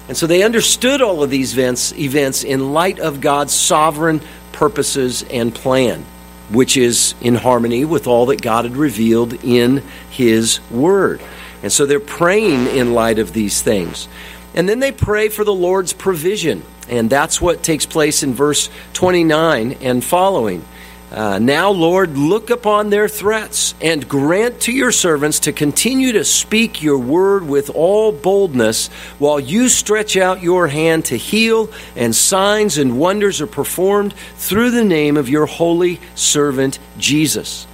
And 0.07 0.17
so 0.17 0.25
they 0.25 0.41
understood 0.41 1.03
all 1.03 1.21
of 1.21 1.29
these 1.29 1.53
events, 1.53 1.93
events 1.93 2.43
in 2.43 2.73
light 2.73 2.99
of 2.99 3.21
God's 3.21 3.53
sovereign 3.53 4.21
purposes 4.53 5.21
and 5.21 5.53
plan 5.53 6.03
which 6.49 6.75
is 6.75 7.15
in 7.21 7.35
harmony 7.35 7.85
with 7.85 8.07
all 8.07 8.25
that 8.25 8.41
God 8.41 8.65
had 8.65 8.75
revealed 8.75 9.33
in 9.43 9.83
His 10.09 10.59
Word. 10.69 11.21
And 11.63 11.71
so 11.71 11.85
they're 11.85 11.99
praying 11.99 12.67
in 12.67 12.93
light 12.93 13.19
of 13.19 13.33
these 13.33 13.61
things. 13.61 14.07
And 14.53 14.67
then 14.67 14.79
they 14.79 14.91
pray 14.91 15.29
for 15.29 15.43
the 15.43 15.53
Lord's 15.53 15.93
provision. 15.93 16.63
And 16.89 17.09
that's 17.09 17.41
what 17.41 17.63
takes 17.63 17.85
place 17.85 18.23
in 18.23 18.33
verse 18.33 18.69
29 18.93 19.77
and 19.81 20.03
following. 20.03 20.65
Uh, 21.11 21.39
now, 21.39 21.71
Lord, 21.71 22.17
look 22.17 22.49
upon 22.49 22.89
their 22.89 23.09
threats 23.09 23.75
and 23.81 24.07
grant 24.07 24.61
to 24.61 24.71
your 24.71 24.93
servants 24.93 25.41
to 25.41 25.51
continue 25.51 26.13
to 26.13 26.23
speak 26.23 26.81
your 26.81 26.97
word 26.97 27.45
with 27.45 27.69
all 27.69 28.13
boldness 28.13 28.87
while 29.19 29.37
you 29.37 29.67
stretch 29.67 30.15
out 30.15 30.41
your 30.41 30.67
hand 30.67 31.03
to 31.05 31.17
heal, 31.17 31.69
and 31.97 32.15
signs 32.15 32.77
and 32.77 32.97
wonders 32.97 33.41
are 33.41 33.47
performed 33.47 34.13
through 34.37 34.71
the 34.71 34.85
name 34.85 35.17
of 35.17 35.27
your 35.27 35.47
holy 35.47 35.99
servant 36.15 36.79
Jesus. 36.97 37.67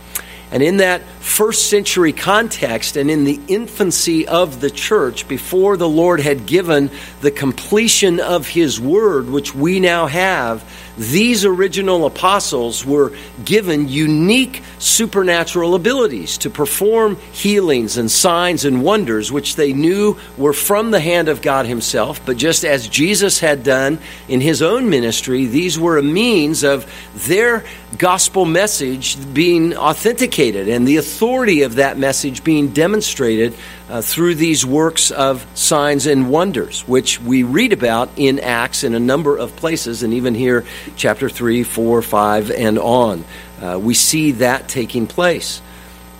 And 0.51 0.63
in 0.63 0.77
that 0.77 1.03
first 1.27 1.69
century 1.69 2.13
context 2.13 2.95
and 2.95 3.11
in 3.11 3.25
the 3.25 3.39
infancy 3.47 4.27
of 4.27 4.61
the 4.61 4.69
church, 4.69 5.27
before 5.27 5.75
the 5.75 5.87
Lord 5.87 6.21
had 6.21 6.45
given 6.45 6.89
the 7.21 7.31
completion 7.31 8.19
of 8.19 8.47
his 8.47 8.79
word, 8.79 9.29
which 9.29 9.53
we 9.53 9.79
now 9.79 10.07
have, 10.07 10.63
these 10.97 11.45
original 11.45 12.07
apostles 12.07 12.83
were 12.83 13.13
given 13.45 13.87
unique 13.87 14.63
supernatural 14.79 15.75
abilities 15.75 16.39
to 16.39 16.49
perform 16.49 17.17
healings 17.33 17.97
and 17.97 18.09
signs 18.09 18.65
and 18.65 18.83
wonders, 18.83 19.31
which 19.31 19.57
they 19.57 19.73
knew 19.73 20.17
were 20.37 20.53
from 20.53 20.89
the 20.89 20.99
hand 20.99 21.29
of 21.29 21.43
God 21.43 21.67
Himself. 21.67 22.25
But 22.25 22.37
just 22.37 22.65
as 22.65 22.87
Jesus 22.87 23.39
had 23.39 23.63
done 23.63 23.99
in 24.27 24.41
His 24.41 24.63
own 24.63 24.89
ministry, 24.89 25.45
these 25.45 25.77
were 25.77 25.99
a 25.99 26.03
means 26.03 26.63
of 26.63 26.91
their 27.27 27.63
gospel 27.99 28.45
message 28.45 29.17
being 29.33 29.75
authenticated 29.77 30.67
and 30.67 30.87
the 30.87 30.97
authority 30.97 31.16
of 31.21 31.75
that 31.75 31.97
message 31.97 32.43
being 32.43 32.69
demonstrated 32.69 33.55
uh, 33.89 34.01
through 34.01 34.35
these 34.35 34.65
works 34.65 35.11
of 35.11 35.45
signs 35.53 36.05
and 36.05 36.29
wonders, 36.29 36.87
which 36.87 37.19
we 37.21 37.43
read 37.43 37.73
about 37.73 38.09
in 38.17 38.39
Acts 38.39 38.83
in 38.83 38.93
a 38.93 38.99
number 38.99 39.37
of 39.37 39.55
places, 39.55 40.03
and 40.03 40.13
even 40.13 40.35
here, 40.35 40.65
chapter 40.95 41.29
3, 41.29 41.63
4, 41.63 42.01
5, 42.01 42.51
and 42.51 42.77
on. 42.77 43.25
Uh, 43.61 43.79
we 43.81 43.93
see 43.93 44.31
that 44.33 44.67
taking 44.67 45.07
place. 45.07 45.61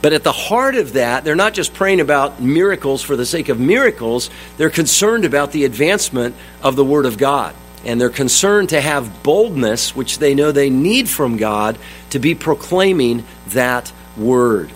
But 0.02 0.14
at 0.14 0.24
the 0.24 0.32
heart 0.32 0.76
of 0.76 0.94
that, 0.94 1.24
they're 1.24 1.36
not 1.36 1.54
just 1.54 1.74
praying 1.74 2.00
about 2.00 2.42
miracles 2.42 3.02
for 3.02 3.16
the 3.16 3.26
sake 3.26 3.50
of 3.50 3.60
miracles, 3.60 4.30
they're 4.58 4.70
concerned 4.70 5.26
about 5.26 5.52
the 5.52 5.66
advancement 5.66 6.36
of 6.62 6.76
the 6.76 6.86
Word 6.86 7.06
of 7.06 7.18
God. 7.18 7.56
And 7.86 8.02
they're 8.02 8.10
concerned 8.10 8.70
to 8.70 8.82
have 8.82 9.24
boldness, 9.24 9.96
which 9.96 10.18
they 10.18 10.36
know 10.36 10.52
they 10.52 10.70
need 10.70 11.08
from 11.08 11.38
God, 11.38 11.78
to 12.10 12.20
be 12.20 12.36
proclaiming 12.36 13.26
that 13.50 13.92
Word. 14.16 14.72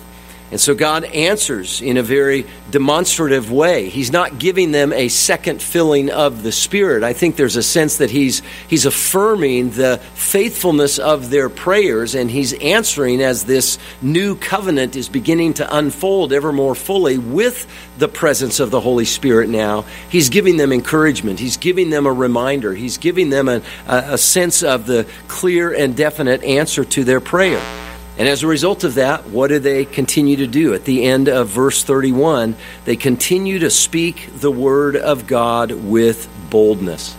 And 0.52 0.60
so 0.60 0.76
God 0.76 1.06
answers 1.06 1.82
in 1.82 1.96
a 1.96 2.04
very 2.04 2.46
demonstrative 2.70 3.52
way. 3.52 3.88
He's 3.88 4.12
not 4.12 4.38
giving 4.38 4.74
them 4.74 4.92
a 4.92 5.08
second 5.08 5.62
filling 5.62 6.10
of 6.10 6.44
the 6.44 6.52
Spirit. 6.52 7.04
I 7.04 7.14
think 7.14 7.38
there's 7.38 7.56
a 7.56 7.64
sense 7.64 7.98
that 7.98 8.12
he's, 8.12 8.42
he's 8.68 8.86
affirming 8.86 9.72
the 9.72 10.00
faithfulness 10.14 11.00
of 11.00 11.30
their 11.30 11.48
prayers 11.48 12.16
and 12.16 12.30
he's 12.30 12.52
answering 12.54 13.22
as 13.22 13.46
this 13.46 13.80
new 14.02 14.36
covenant 14.36 14.98
is 14.98 15.08
beginning 15.08 15.54
to 15.56 15.78
unfold 15.78 16.34
ever 16.34 16.52
more 16.52 16.76
fully 16.76 17.18
with 17.18 17.66
the 17.98 18.10
presence 18.10 18.60
of 18.60 18.72
the 18.72 18.82
Holy 18.82 19.06
Spirit 19.06 19.48
now. 19.48 19.84
He's 20.10 20.30
giving 20.30 20.58
them 20.58 20.74
encouragement, 20.74 21.40
he's 21.40 21.56
giving 21.58 21.90
them 21.92 22.06
a 22.06 22.14
reminder, 22.14 22.74
he's 22.74 22.98
giving 22.98 23.30
them 23.30 23.48
a, 23.48 23.62
a, 23.88 24.14
a 24.14 24.18
sense 24.18 24.64
of 24.64 24.86
the 24.86 25.08
clear 25.30 25.74
and 25.74 25.96
definite 25.96 26.44
answer 26.44 26.84
to 26.84 27.06
their 27.06 27.22
prayer. 27.22 27.81
And 28.18 28.28
as 28.28 28.44
a 28.44 28.48
result 28.48 28.84
of 28.84 28.96
that, 28.96 29.28
what 29.28 29.48
do 29.48 29.60
they 29.60 29.86
continue 29.86 30.38
to 30.38 30.48
do? 30.48 30.74
At 30.74 30.86
the 30.86 31.04
end 31.04 31.30
of 31.30 31.48
verse 31.48 31.84
31, 31.84 32.56
they 32.86 32.96
continue 32.96 33.60
to 33.60 33.70
speak 33.70 34.30
the 34.36 34.52
word 34.52 34.96
of 34.96 35.28
God 35.28 35.72
with 35.72 36.30
boldness. 36.50 37.16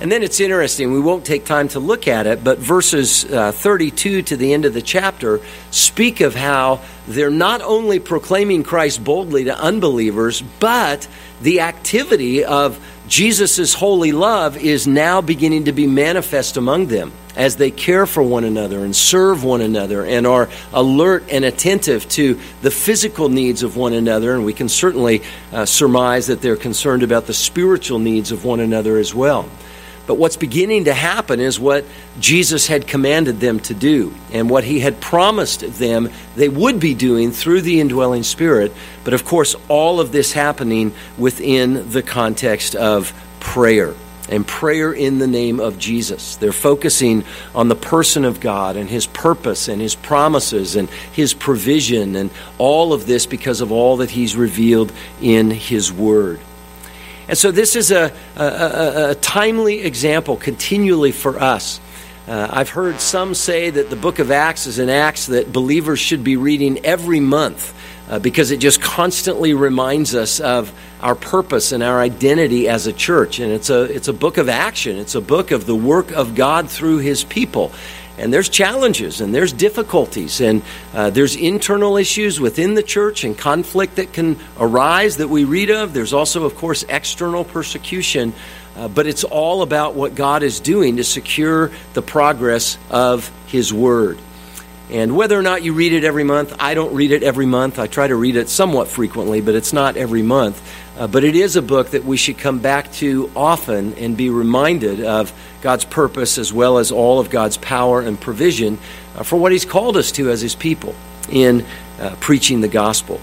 And 0.00 0.10
then 0.10 0.22
it's 0.22 0.40
interesting, 0.40 0.92
we 0.92 1.00
won't 1.00 1.26
take 1.26 1.44
time 1.44 1.68
to 1.68 1.80
look 1.80 2.08
at 2.08 2.26
it, 2.26 2.42
but 2.42 2.58
verses 2.58 3.30
uh, 3.30 3.52
32 3.52 4.22
to 4.22 4.36
the 4.36 4.54
end 4.54 4.64
of 4.64 4.72
the 4.72 4.80
chapter 4.80 5.40
speak 5.70 6.22
of 6.22 6.34
how 6.34 6.80
they're 7.06 7.28
not 7.28 7.60
only 7.60 7.98
proclaiming 7.98 8.62
Christ 8.62 9.04
boldly 9.04 9.44
to 9.44 9.58
unbelievers, 9.58 10.42
but 10.58 11.06
the 11.42 11.60
activity 11.60 12.44
of 12.44 12.82
Jesus' 13.08 13.74
holy 13.74 14.12
love 14.12 14.56
is 14.56 14.86
now 14.86 15.20
beginning 15.20 15.64
to 15.64 15.72
be 15.72 15.86
manifest 15.86 16.56
among 16.56 16.86
them 16.86 17.12
as 17.36 17.56
they 17.56 17.70
care 17.70 18.06
for 18.06 18.22
one 18.22 18.44
another 18.44 18.84
and 18.84 18.94
serve 18.94 19.44
one 19.44 19.60
another 19.60 20.04
and 20.04 20.26
are 20.26 20.48
alert 20.72 21.24
and 21.30 21.44
attentive 21.44 22.08
to 22.10 22.38
the 22.62 22.70
physical 22.70 23.28
needs 23.28 23.62
of 23.62 23.76
one 23.76 23.92
another. 23.92 24.34
And 24.34 24.44
we 24.44 24.52
can 24.52 24.68
certainly 24.68 25.22
uh, 25.52 25.64
surmise 25.64 26.26
that 26.28 26.42
they're 26.42 26.56
concerned 26.56 27.02
about 27.02 27.26
the 27.26 27.34
spiritual 27.34 27.98
needs 27.98 28.32
of 28.32 28.44
one 28.44 28.60
another 28.60 28.98
as 28.98 29.14
well. 29.14 29.48
But 30.06 30.16
what's 30.16 30.36
beginning 30.36 30.86
to 30.86 30.92
happen 30.92 31.38
is 31.38 31.60
what 31.60 31.84
Jesus 32.18 32.66
had 32.66 32.88
commanded 32.88 33.38
them 33.38 33.60
to 33.60 33.74
do 33.74 34.12
and 34.32 34.50
what 34.50 34.64
he 34.64 34.80
had 34.80 35.00
promised 35.00 35.60
them 35.60 36.10
they 36.34 36.48
would 36.48 36.80
be 36.80 36.94
doing 36.94 37.30
through 37.30 37.60
the 37.60 37.80
indwelling 37.80 38.24
Spirit. 38.24 38.72
But 39.04 39.14
of 39.14 39.24
course, 39.24 39.54
all 39.68 40.00
of 40.00 40.10
this 40.10 40.32
happening 40.32 40.92
within 41.16 41.90
the 41.90 42.02
context 42.02 42.74
of 42.74 43.12
prayer 43.38 43.94
and 44.30 44.46
prayer 44.46 44.92
in 44.92 45.18
the 45.18 45.26
name 45.26 45.60
of 45.60 45.78
Jesus. 45.78 46.36
They're 46.36 46.52
focusing 46.52 47.24
on 47.54 47.68
the 47.68 47.74
person 47.74 48.24
of 48.24 48.40
God 48.40 48.76
and 48.76 48.88
His 48.88 49.06
purpose 49.06 49.68
and 49.68 49.82
His 49.82 49.94
promises 49.94 50.76
and 50.76 50.88
His 50.88 51.34
provision 51.34 52.16
and 52.16 52.30
all 52.56 52.92
of 52.92 53.06
this 53.06 53.26
because 53.26 53.60
of 53.60 53.72
all 53.72 53.98
that 53.98 54.10
He's 54.10 54.36
revealed 54.36 54.92
in 55.20 55.50
His 55.50 55.92
Word. 55.92 56.40
And 57.28 57.36
so 57.36 57.50
this 57.50 57.76
is 57.76 57.90
a, 57.90 58.12
a, 58.36 59.10
a, 59.10 59.14
timely 59.16 59.82
example 59.82 60.36
continually 60.36 61.12
for 61.12 61.38
us. 61.38 61.80
Uh, 62.26 62.48
I've 62.50 62.70
heard 62.70 63.00
some 63.00 63.34
say 63.34 63.70
that 63.70 63.88
the 63.88 63.96
book 63.96 64.18
of 64.18 64.30
Acts 64.30 64.66
is 64.66 64.78
an 64.78 64.88
Acts 64.88 65.26
that 65.26 65.52
believers 65.52 65.98
should 66.00 66.24
be 66.24 66.36
reading 66.36 66.84
every 66.84 67.20
month 67.20 67.74
uh, 68.10 68.18
because 68.18 68.50
it 68.50 68.58
just 68.58 68.82
constantly 68.82 69.54
reminds 69.54 70.14
us 70.16 70.40
of 70.40 70.72
our 71.00 71.14
purpose 71.14 71.70
and 71.70 71.82
our 71.82 72.00
identity 72.00 72.68
as 72.68 72.88
a 72.88 72.92
church. 72.92 73.38
And 73.38 73.52
it's 73.52 73.70
a, 73.70 73.84
it's 73.84 74.08
a 74.08 74.12
book 74.12 74.36
of 74.36 74.48
action, 74.48 74.98
it's 74.98 75.14
a 75.14 75.20
book 75.20 75.52
of 75.52 75.64
the 75.64 75.76
work 75.76 76.10
of 76.10 76.34
God 76.34 76.68
through 76.68 76.98
His 76.98 77.22
people. 77.22 77.72
And 78.18 78.34
there's 78.34 78.50
challenges 78.50 79.22
and 79.22 79.34
there's 79.34 79.52
difficulties 79.52 80.42
and 80.42 80.60
uh, 80.92 81.08
there's 81.08 81.36
internal 81.36 81.96
issues 81.96 82.38
within 82.38 82.74
the 82.74 82.82
church 82.82 83.24
and 83.24 83.38
conflict 83.38 83.96
that 83.96 84.12
can 84.12 84.36
arise 84.58 85.16
that 85.18 85.28
we 85.28 85.44
read 85.44 85.70
of. 85.70 85.94
There's 85.94 86.12
also, 86.12 86.44
of 86.44 86.54
course, 86.56 86.82
external 86.88 87.44
persecution. 87.44 88.34
Uh, 88.76 88.88
but 88.88 89.06
it's 89.06 89.24
all 89.24 89.62
about 89.62 89.94
what 89.94 90.14
God 90.14 90.42
is 90.42 90.60
doing 90.60 90.98
to 90.98 91.04
secure 91.04 91.70
the 91.94 92.02
progress 92.02 92.76
of 92.90 93.30
His 93.46 93.72
Word. 93.72 94.18
And 94.90 95.16
whether 95.16 95.38
or 95.38 95.42
not 95.42 95.62
you 95.62 95.72
read 95.72 95.92
it 95.92 96.02
every 96.02 96.24
month, 96.24 96.52
I 96.58 96.74
don't 96.74 96.92
read 96.94 97.12
it 97.12 97.22
every 97.22 97.46
month. 97.46 97.78
I 97.78 97.86
try 97.86 98.08
to 98.08 98.16
read 98.16 98.34
it 98.34 98.48
somewhat 98.48 98.88
frequently, 98.88 99.40
but 99.40 99.54
it's 99.54 99.72
not 99.72 99.96
every 99.96 100.22
month. 100.22 100.60
uh, 101.00 101.06
but 101.06 101.24
it 101.24 101.34
is 101.34 101.56
a 101.56 101.62
book 101.62 101.90
that 101.90 102.04
we 102.04 102.18
should 102.18 102.36
come 102.36 102.58
back 102.58 102.92
to 102.92 103.30
often 103.34 103.94
and 103.94 104.16
be 104.16 104.28
reminded 104.28 105.02
of 105.02 105.32
God's 105.62 105.86
purpose 105.86 106.36
as 106.36 106.52
well 106.52 106.76
as 106.76 106.92
all 106.92 107.20
of 107.20 107.30
God's 107.30 107.56
power 107.56 108.02
and 108.02 108.20
provision 108.20 108.78
uh, 109.16 109.22
for 109.22 109.36
what 109.36 109.50
He's 109.50 109.64
called 109.64 109.96
us 109.96 110.12
to 110.12 110.30
as 110.30 110.42
His 110.42 110.54
people 110.54 110.94
in 111.30 111.64
uh, 111.98 112.16
preaching 112.20 112.60
the 112.60 112.68
gospel. 112.68 113.18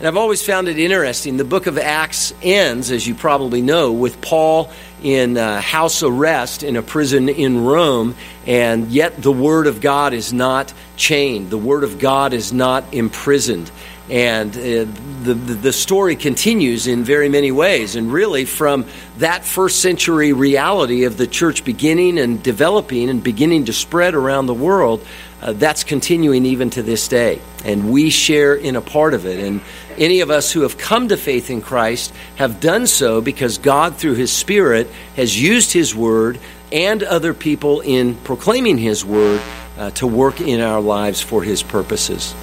And 0.00 0.06
I've 0.06 0.16
always 0.16 0.42
found 0.42 0.66
it 0.68 0.78
interesting. 0.78 1.36
The 1.36 1.44
book 1.44 1.66
of 1.66 1.76
Acts 1.76 2.32
ends, 2.42 2.90
as 2.90 3.06
you 3.06 3.14
probably 3.14 3.60
know, 3.60 3.92
with 3.92 4.22
Paul 4.22 4.72
in 5.02 5.36
uh, 5.36 5.60
house 5.60 6.02
arrest 6.02 6.62
in 6.62 6.76
a 6.76 6.82
prison 6.82 7.28
in 7.28 7.66
Rome, 7.66 8.14
and 8.46 8.88
yet 8.88 9.20
the 9.20 9.30
Word 9.30 9.66
of 9.66 9.82
God 9.82 10.14
is 10.14 10.32
not 10.32 10.72
chained. 10.96 11.50
The 11.50 11.58
Word 11.58 11.84
of 11.84 11.98
God 11.98 12.32
is 12.32 12.50
not 12.50 12.94
imprisoned. 12.94 13.70
And 14.08 14.56
uh, 14.56 14.90
the, 15.22 15.34
the 15.34 15.72
story 15.72 16.16
continues 16.16 16.86
in 16.86 17.04
very 17.04 17.28
many 17.28 17.52
ways. 17.52 17.94
And 17.94 18.10
really, 18.10 18.46
from 18.46 18.86
that 19.18 19.44
first 19.44 19.80
century 19.80 20.32
reality 20.32 21.04
of 21.04 21.18
the 21.18 21.26
church 21.26 21.62
beginning 21.62 22.18
and 22.18 22.42
developing 22.42 23.10
and 23.10 23.22
beginning 23.22 23.66
to 23.66 23.74
spread 23.74 24.14
around 24.14 24.46
the 24.46 24.54
world, 24.54 25.06
uh, 25.42 25.52
that's 25.52 25.84
continuing 25.84 26.44
even 26.46 26.70
to 26.70 26.82
this 26.82 27.06
day. 27.06 27.40
And 27.64 27.92
we 27.92 28.10
share 28.10 28.54
in 28.54 28.76
a 28.76 28.80
part 28.80 29.14
of 29.14 29.26
it. 29.26 29.38
And 29.38 29.60
any 29.98 30.20
of 30.20 30.30
us 30.30 30.52
who 30.52 30.62
have 30.62 30.78
come 30.78 31.08
to 31.08 31.16
faith 31.16 31.50
in 31.50 31.60
Christ 31.60 32.12
have 32.36 32.60
done 32.60 32.86
so 32.86 33.20
because 33.20 33.58
God, 33.58 33.96
through 33.96 34.14
His 34.14 34.32
Spirit, 34.32 34.88
has 35.16 35.40
used 35.40 35.72
His 35.72 35.94
Word 35.94 36.38
and 36.72 37.02
other 37.02 37.34
people 37.34 37.80
in 37.80 38.14
proclaiming 38.16 38.78
His 38.78 39.04
Word 39.04 39.40
uh, 39.78 39.90
to 39.92 40.06
work 40.06 40.40
in 40.40 40.60
our 40.60 40.80
lives 40.80 41.20
for 41.20 41.42
His 41.42 41.62
purposes. 41.62 42.34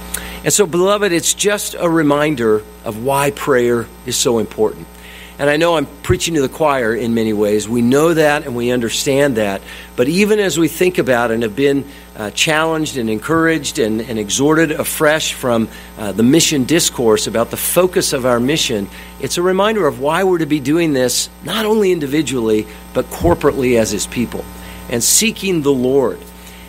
And 0.44 0.54
so, 0.54 0.66
beloved, 0.66 1.12
it's 1.12 1.34
just 1.34 1.76
a 1.78 1.90
reminder 1.90 2.64
of 2.86 3.04
why 3.04 3.32
prayer 3.32 3.88
is 4.06 4.16
so 4.16 4.40
important. 4.40 4.88
And 5.40 5.52
I 5.52 5.58
know 5.58 5.78
I'm 5.78 5.86
preaching 5.86 6.34
to 6.34 6.42
the 6.42 6.50
choir 6.50 6.96
in 6.96 7.14
many 7.14 7.32
ways. 7.32 7.70
We 7.70 7.84
know 7.84 8.14
that 8.16 8.46
and 8.46 8.56
we 8.56 8.72
understand 8.72 9.38
that. 9.38 9.62
But 9.96 10.08
even 10.08 10.40
as 10.40 10.58
we 10.58 10.68
think 10.68 10.98
about 10.98 11.30
and 11.30 11.44
have 11.44 11.56
been 11.56 11.86
uh, 12.16 12.32
challenged 12.32 12.98
and 12.98 13.08
encouraged 13.08 13.78
and, 13.78 14.02
and 14.02 14.18
exhorted 14.18 14.72
afresh 14.72 15.34
from 15.34 15.70
uh, 16.00 16.12
the 16.12 16.24
mission 16.24 16.64
discourse 16.64 17.28
about 17.28 17.52
the 17.52 17.58
focus 17.58 18.14
of 18.14 18.26
our 18.26 18.40
mission, 18.40 18.90
it's 19.20 19.38
a 19.38 19.44
reminder 19.44 19.86
of 19.86 20.00
why 20.00 20.24
we're 20.24 20.40
to 20.40 20.48
be 20.48 20.60
doing 20.60 20.94
this 20.94 21.30
not 21.44 21.68
only 21.68 21.92
individually, 21.92 22.66
but 22.96 23.06
corporately 23.06 23.80
as 23.80 23.92
His 23.92 24.08
people 24.08 24.44
and 24.90 25.04
seeking 25.04 25.62
the 25.62 25.74
Lord. 25.74 26.20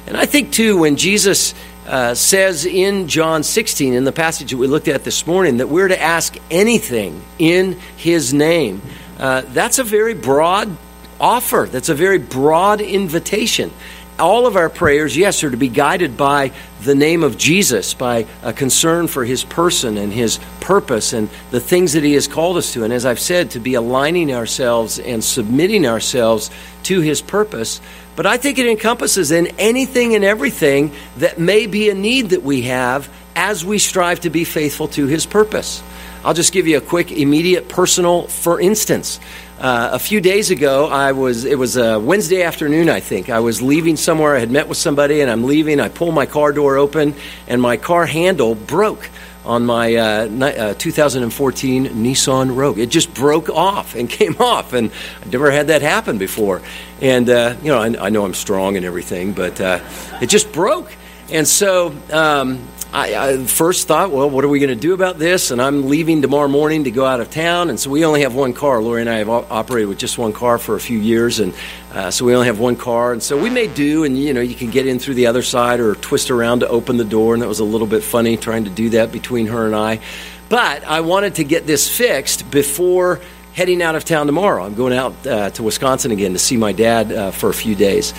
And 0.07 0.17
I 0.17 0.27
think, 0.27 0.53
too, 0.53 0.79
when 0.79 0.97
Jesus 0.97 1.55
uh, 1.89 2.15
says 2.15 2.67
in 2.67 3.09
John 3.09 3.43
16, 3.43 3.95
in 3.95 4.05
the 4.05 4.13
passage 4.13 4.51
that 4.51 4.59
we 4.59 4.67
looked 4.67 4.89
at 4.89 5.05
this 5.05 5.27
morning, 5.27 5.57
that 5.57 5.69
we're 5.69 5.89
to 5.89 6.01
ask 6.01 6.37
anything 6.51 7.23
in 7.39 7.79
His 7.97 8.35
name. 8.35 8.83
Uh, 9.19 9.43
that's 9.47 9.79
a 9.79 9.85
very 9.85 10.15
broad 10.15 10.77
offer, 11.19 11.67
that's 11.71 11.89
a 11.89 11.95
very 11.95 12.19
broad 12.19 12.81
invitation. 12.81 13.73
All 14.19 14.47
of 14.47 14.57
our 14.57 14.69
prayers, 14.69 15.17
yes, 15.17 15.45
are 15.45 15.51
to 15.51 15.57
be 15.57 15.69
guided 15.69 16.17
by 16.17 16.53
the 16.83 16.95
name 16.95 17.23
of 17.23 17.39
Jesus, 17.39 17.95
by 17.95 18.27
a 18.43 18.53
concern 18.53 19.07
for 19.07 19.25
His 19.25 19.45
person 19.45 19.97
and 19.97 20.13
His 20.13 20.41
purpose 20.61 21.13
and 21.13 21.31
the 21.53 21.61
things 21.61 21.95
that 21.95 22.03
He 22.03 22.15
has 22.15 22.27
called 22.27 22.57
us 22.59 22.73
to. 22.75 22.85
And 22.85 22.93
as 22.93 23.07
I've 23.07 23.21
said, 23.21 23.53
to 23.53 23.61
be 23.61 23.75
aligning 23.75 24.35
ourselves 24.35 24.99
and 24.99 25.23
submitting 25.25 25.87
ourselves 25.87 26.51
to 26.85 27.01
His 27.01 27.23
purpose. 27.23 27.81
But 28.19 28.27
I 28.27 28.37
think 28.37 28.59
it 28.59 28.67
encompasses 28.67 29.31
in 29.31 29.47
anything 29.61 30.17
and 30.17 30.25
everything 30.25 30.91
that 31.19 31.39
may 31.39 31.67
be 31.67 31.89
a 31.89 31.95
need 31.95 32.31
that 32.31 32.43
we 32.43 32.63
have 32.63 33.09
as 33.37 33.65
we 33.65 33.79
strive 33.79 34.19
to 34.23 34.29
be 34.29 34.43
faithful 34.43 34.89
to 34.89 35.07
His 35.07 35.25
purpose. 35.25 35.85
I'll 36.25 36.35
just 36.35 36.53
give 36.53 36.67
you 36.67 36.79
a 36.79 36.81
quick, 36.81 37.13
immediate, 37.13 37.69
personal, 37.69 38.27
for 38.27 38.61
instance. 38.61 39.21
Uh, 39.61 39.91
a 39.93 40.01
few 40.01 40.21
days 40.21 40.51
ago, 40.51 40.89
I 40.89 41.13
was 41.13 41.45
it 41.45 41.61
was 41.61 41.77
a 41.77 42.01
Wednesday 42.01 42.43
afternoon, 42.43 42.89
I 42.89 42.99
think. 42.99 43.31
I 43.31 43.39
was 43.39 43.63
leaving 43.63 43.97
somewhere. 43.97 44.35
I 44.35 44.41
had 44.41 44.51
met 44.51 44.67
with 44.67 44.79
somebody, 44.79 45.21
and 45.21 45.31
I'm 45.31 45.45
leaving. 45.45 45.79
I 45.79 45.89
pull 45.89 46.11
my 46.11 46.27
car 46.27 46.51
door 46.51 46.77
open, 46.77 47.15
and 47.47 47.63
my 47.63 47.77
car 47.77 48.05
handle 48.05 48.57
broke 48.57 49.09
on 49.49 49.65
my 49.65 49.95
uh, 49.97 50.29
uh, 50.29 50.75
2014 50.75 51.87
Nissan 51.87 52.55
Rogue. 52.55 52.79
It 52.79 52.91
just 52.91 53.13
broke 53.15 53.49
off 53.49 53.95
and 53.95 54.09
came 54.21 54.37
off, 54.41 54.75
and 54.75 54.93
I've 55.23 55.33
never 55.33 55.51
had 55.51 55.69
that 55.69 55.83
happen 55.83 56.19
before. 56.19 56.61
And 57.01 57.29
uh, 57.29 57.57
you 57.63 57.71
know, 57.71 57.79
I, 57.79 58.07
I, 58.07 58.11
know 58.11 58.25
I'm 58.25 58.35
strong 58.35 58.77
and 58.77 58.85
everything, 58.85 59.33
but 59.33 59.61
uh, 59.61 59.81
it 60.21 60.27
just 60.27 60.53
broke. 60.53 60.93
And 61.31 61.47
so 61.47 61.95
um, 62.11 62.67
I, 62.91 63.15
I, 63.15 63.45
first 63.45 63.87
thought, 63.87 64.11
well, 64.11 64.31
what 64.31 64.45
are 64.47 64.49
we 64.49 64.61
going 64.61 64.71
to 64.71 64.75
do 64.75 64.95
about 64.95 65.19
this? 65.19 65.51
And 65.51 65.61
I'm 65.61 65.89
leaving 65.89 66.23
tomorrow 66.23 66.49
morning 66.49 66.85
to 66.85 66.91
go 66.91 67.05
out 67.05 67.21
of 67.21 67.31
town, 67.31 67.69
and 67.69 67.79
so 67.79 67.91
we 67.91 68.03
only 68.07 68.23
have 68.23 68.35
one 68.35 68.55
car. 68.55 68.81
Lori 68.81 69.03
and 69.03 69.11
I 69.11 69.19
have 69.19 69.29
operated 69.29 69.91
with 69.91 69.99
just 69.99 70.17
one 70.17 70.33
car 70.33 70.57
for 70.57 70.75
a 70.75 70.81
few 70.81 70.99
years, 70.99 71.39
and 71.39 71.53
uh, 71.93 72.11
so 72.11 72.25
we 72.25 72.35
only 72.35 72.47
have 72.47 72.59
one 72.59 72.77
car. 72.77 73.13
And 73.13 73.23
so 73.23 73.37
we 73.37 73.51
may 73.51 73.67
do, 73.67 74.05
and 74.05 74.19
you 74.19 74.33
know, 74.33 74.41
you 74.41 74.55
can 74.55 74.71
get 74.71 74.87
in 74.87 74.99
through 74.99 75.15
the 75.15 75.27
other 75.27 75.43
side 75.43 75.81
or 75.81 75.97
twist 75.97 76.31
around 76.31 76.61
to 76.61 76.69
open 76.69 76.97
the 76.97 77.05
door, 77.05 77.35
and 77.35 77.43
that 77.43 77.49
was 77.49 77.61
a 77.61 77.65
little 77.65 77.87
bit 77.87 78.03
funny 78.03 78.39
trying 78.39 78.65
to 78.65 78.71
do 78.71 78.89
that 78.91 79.13
between 79.13 79.49
her 79.49 79.67
and 79.67 79.77
I. 79.77 80.01
But 80.49 80.83
I 80.85 81.03
wanted 81.03 81.35
to 81.35 81.45
get 81.45 81.67
this 81.67 81.95
fixed 81.95 82.51
before 82.51 83.21
heading 83.53 83.83
out 83.83 83.97
of 83.97 84.05
town 84.07 84.27
tomorrow. 84.27 84.65
I'm 84.65 84.75
going 84.75 84.95
out 84.95 85.27
uh, 85.27 85.51
to 85.51 85.63
Wisconsin 85.63 86.11
again 86.11 86.33
to 86.33 86.39
see 86.39 86.57
my 86.57 86.73
dad 86.73 87.13
uh, 87.13 87.31
for 87.33 87.51
a 87.51 87.55
few 87.55 87.75
days. 87.75 88.15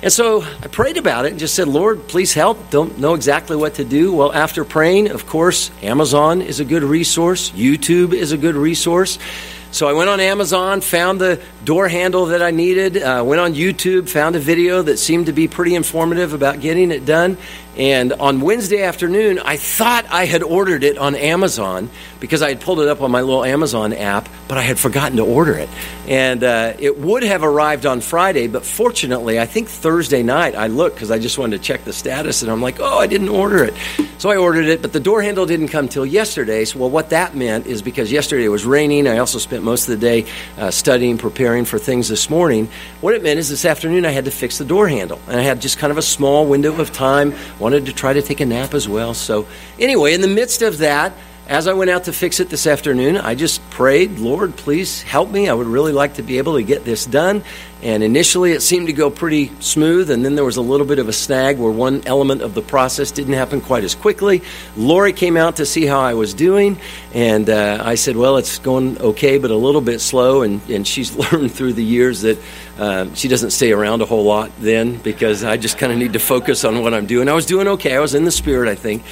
And 0.00 0.12
so 0.12 0.42
I 0.42 0.68
prayed 0.68 0.96
about 0.96 1.24
it 1.24 1.32
and 1.32 1.40
just 1.40 1.54
said, 1.54 1.66
Lord, 1.66 2.06
please 2.06 2.32
help. 2.32 2.70
Don't 2.70 2.98
know 2.98 3.14
exactly 3.14 3.56
what 3.56 3.74
to 3.74 3.84
do. 3.84 4.12
Well, 4.12 4.32
after 4.32 4.64
praying, 4.64 5.10
of 5.10 5.26
course, 5.26 5.72
Amazon 5.82 6.40
is 6.40 6.60
a 6.60 6.64
good 6.64 6.84
resource, 6.84 7.50
YouTube 7.50 8.12
is 8.12 8.30
a 8.30 8.36
good 8.36 8.54
resource. 8.54 9.18
So 9.70 9.86
I 9.86 9.92
went 9.92 10.08
on 10.08 10.18
Amazon, 10.18 10.80
found 10.80 11.20
the 11.20 11.40
door 11.62 11.88
handle 11.88 12.26
that 12.26 12.42
I 12.42 12.50
needed, 12.50 12.96
uh, 12.96 13.22
went 13.24 13.40
on 13.40 13.52
YouTube, 13.52 14.08
found 14.08 14.34
a 14.34 14.38
video 14.38 14.80
that 14.80 14.96
seemed 14.96 15.26
to 15.26 15.32
be 15.32 15.46
pretty 15.46 15.74
informative 15.74 16.32
about 16.32 16.60
getting 16.60 16.90
it 16.90 17.04
done. 17.04 17.36
And 17.76 18.12
on 18.14 18.40
Wednesday 18.40 18.82
afternoon, 18.82 19.38
I 19.38 19.56
thought 19.56 20.04
I 20.10 20.24
had 20.24 20.42
ordered 20.42 20.82
it 20.82 20.98
on 20.98 21.14
Amazon 21.14 21.90
because 22.18 22.42
I 22.42 22.48
had 22.48 22.60
pulled 22.60 22.80
it 22.80 22.88
up 22.88 23.02
on 23.02 23.12
my 23.12 23.20
little 23.20 23.44
Amazon 23.44 23.92
app, 23.92 24.28
but 24.48 24.58
I 24.58 24.62
had 24.62 24.80
forgotten 24.80 25.18
to 25.18 25.24
order 25.24 25.52
it. 25.52 25.68
And 26.08 26.42
uh, 26.42 26.72
it 26.80 26.98
would 26.98 27.22
have 27.22 27.44
arrived 27.44 27.86
on 27.86 28.00
Friday, 28.00 28.48
but 28.48 28.64
fortunately, 28.64 29.38
I 29.38 29.46
think 29.46 29.68
Thursday 29.68 30.24
night 30.24 30.56
I 30.56 30.66
looked 30.66 30.96
because 30.96 31.12
I 31.12 31.20
just 31.20 31.38
wanted 31.38 31.58
to 31.58 31.62
check 31.62 31.84
the 31.84 31.92
status, 31.92 32.42
and 32.42 32.50
I'm 32.50 32.60
like, 32.60 32.80
oh, 32.80 32.98
I 32.98 33.06
didn't 33.06 33.28
order 33.28 33.62
it. 33.62 33.74
So 34.16 34.30
I 34.30 34.36
ordered 34.36 34.66
it, 34.66 34.82
but 34.82 34.92
the 34.92 34.98
door 34.98 35.22
handle 35.22 35.46
didn't 35.46 35.68
come 35.68 35.86
till 35.86 36.04
yesterday. 36.04 36.64
So, 36.64 36.80
well, 36.80 36.90
what 36.90 37.10
that 37.10 37.36
meant 37.36 37.66
is 37.66 37.80
because 37.82 38.10
yesterday 38.10 38.46
it 38.46 38.48
was 38.48 38.64
raining, 38.64 39.06
I 39.06 39.18
also 39.18 39.38
spent 39.38 39.57
most 39.62 39.88
of 39.88 39.98
the 39.98 40.06
day 40.06 40.30
uh, 40.56 40.70
studying, 40.70 41.18
preparing 41.18 41.64
for 41.64 41.78
things 41.78 42.08
this 42.08 42.30
morning. 42.30 42.68
What 43.00 43.14
it 43.14 43.22
meant 43.22 43.38
is 43.38 43.48
this 43.48 43.64
afternoon 43.64 44.04
I 44.04 44.10
had 44.10 44.24
to 44.26 44.30
fix 44.30 44.58
the 44.58 44.64
door 44.64 44.88
handle, 44.88 45.20
and 45.28 45.38
I 45.38 45.42
had 45.42 45.60
just 45.60 45.78
kind 45.78 45.90
of 45.90 45.98
a 45.98 46.02
small 46.02 46.46
window 46.46 46.80
of 46.80 46.92
time 46.92 47.34
wanted 47.58 47.86
to 47.86 47.92
try 47.92 48.12
to 48.12 48.22
take 48.22 48.40
a 48.40 48.46
nap 48.46 48.74
as 48.74 48.88
well. 48.88 49.14
So, 49.14 49.46
anyway, 49.78 50.14
in 50.14 50.20
the 50.20 50.28
midst 50.28 50.62
of 50.62 50.78
that, 50.78 51.12
as 51.48 51.66
I 51.66 51.72
went 51.72 51.90
out 51.90 52.04
to 52.04 52.12
fix 52.12 52.40
it 52.40 52.50
this 52.50 52.66
afternoon, 52.66 53.16
I 53.16 53.34
just 53.34 53.68
prayed, 53.70 54.18
Lord, 54.18 54.54
please 54.54 55.02
help 55.02 55.30
me. 55.30 55.48
I 55.48 55.54
would 55.54 55.66
really 55.66 55.92
like 55.92 56.14
to 56.14 56.22
be 56.22 56.36
able 56.36 56.56
to 56.56 56.62
get 56.62 56.84
this 56.84 57.06
done. 57.06 57.42
And 57.80 58.02
initially, 58.02 58.52
it 58.52 58.60
seemed 58.60 58.88
to 58.88 58.92
go 58.92 59.08
pretty 59.08 59.52
smooth, 59.60 60.10
and 60.10 60.24
then 60.24 60.34
there 60.34 60.44
was 60.44 60.56
a 60.56 60.62
little 60.62 60.84
bit 60.84 60.98
of 60.98 61.08
a 61.08 61.12
snag 61.12 61.58
where 61.58 61.70
one 61.70 62.02
element 62.06 62.42
of 62.42 62.54
the 62.54 62.60
process 62.60 63.12
didn't 63.12 63.34
happen 63.34 63.60
quite 63.60 63.84
as 63.84 63.94
quickly. 63.94 64.42
Lori 64.76 65.12
came 65.12 65.36
out 65.36 65.56
to 65.56 65.64
see 65.64 65.86
how 65.86 66.00
I 66.00 66.14
was 66.14 66.34
doing, 66.34 66.76
and 67.14 67.48
uh, 67.48 67.80
I 67.82 67.94
said, 67.94 68.16
Well, 68.16 68.36
it's 68.36 68.58
going 68.58 68.98
okay, 68.98 69.38
but 69.38 69.52
a 69.52 69.56
little 69.56 69.80
bit 69.80 70.00
slow. 70.00 70.42
And, 70.42 70.60
and 70.68 70.86
she's 70.86 71.14
learned 71.32 71.52
through 71.52 71.74
the 71.74 71.84
years 71.84 72.22
that 72.22 72.38
uh, 72.78 73.14
she 73.14 73.28
doesn't 73.28 73.50
stay 73.50 73.72
around 73.72 74.02
a 74.02 74.06
whole 74.06 74.24
lot 74.24 74.50
then 74.58 74.96
because 74.98 75.44
I 75.44 75.56
just 75.56 75.78
kind 75.78 75.92
of 75.92 75.98
need 75.98 76.14
to 76.14 76.18
focus 76.18 76.64
on 76.64 76.82
what 76.82 76.92
I'm 76.92 77.06
doing. 77.06 77.28
I 77.28 77.32
was 77.32 77.46
doing 77.46 77.68
okay, 77.68 77.96
I 77.96 78.00
was 78.00 78.14
in 78.14 78.24
the 78.24 78.32
spirit, 78.32 78.68
I 78.68 78.74
think. 78.74 79.04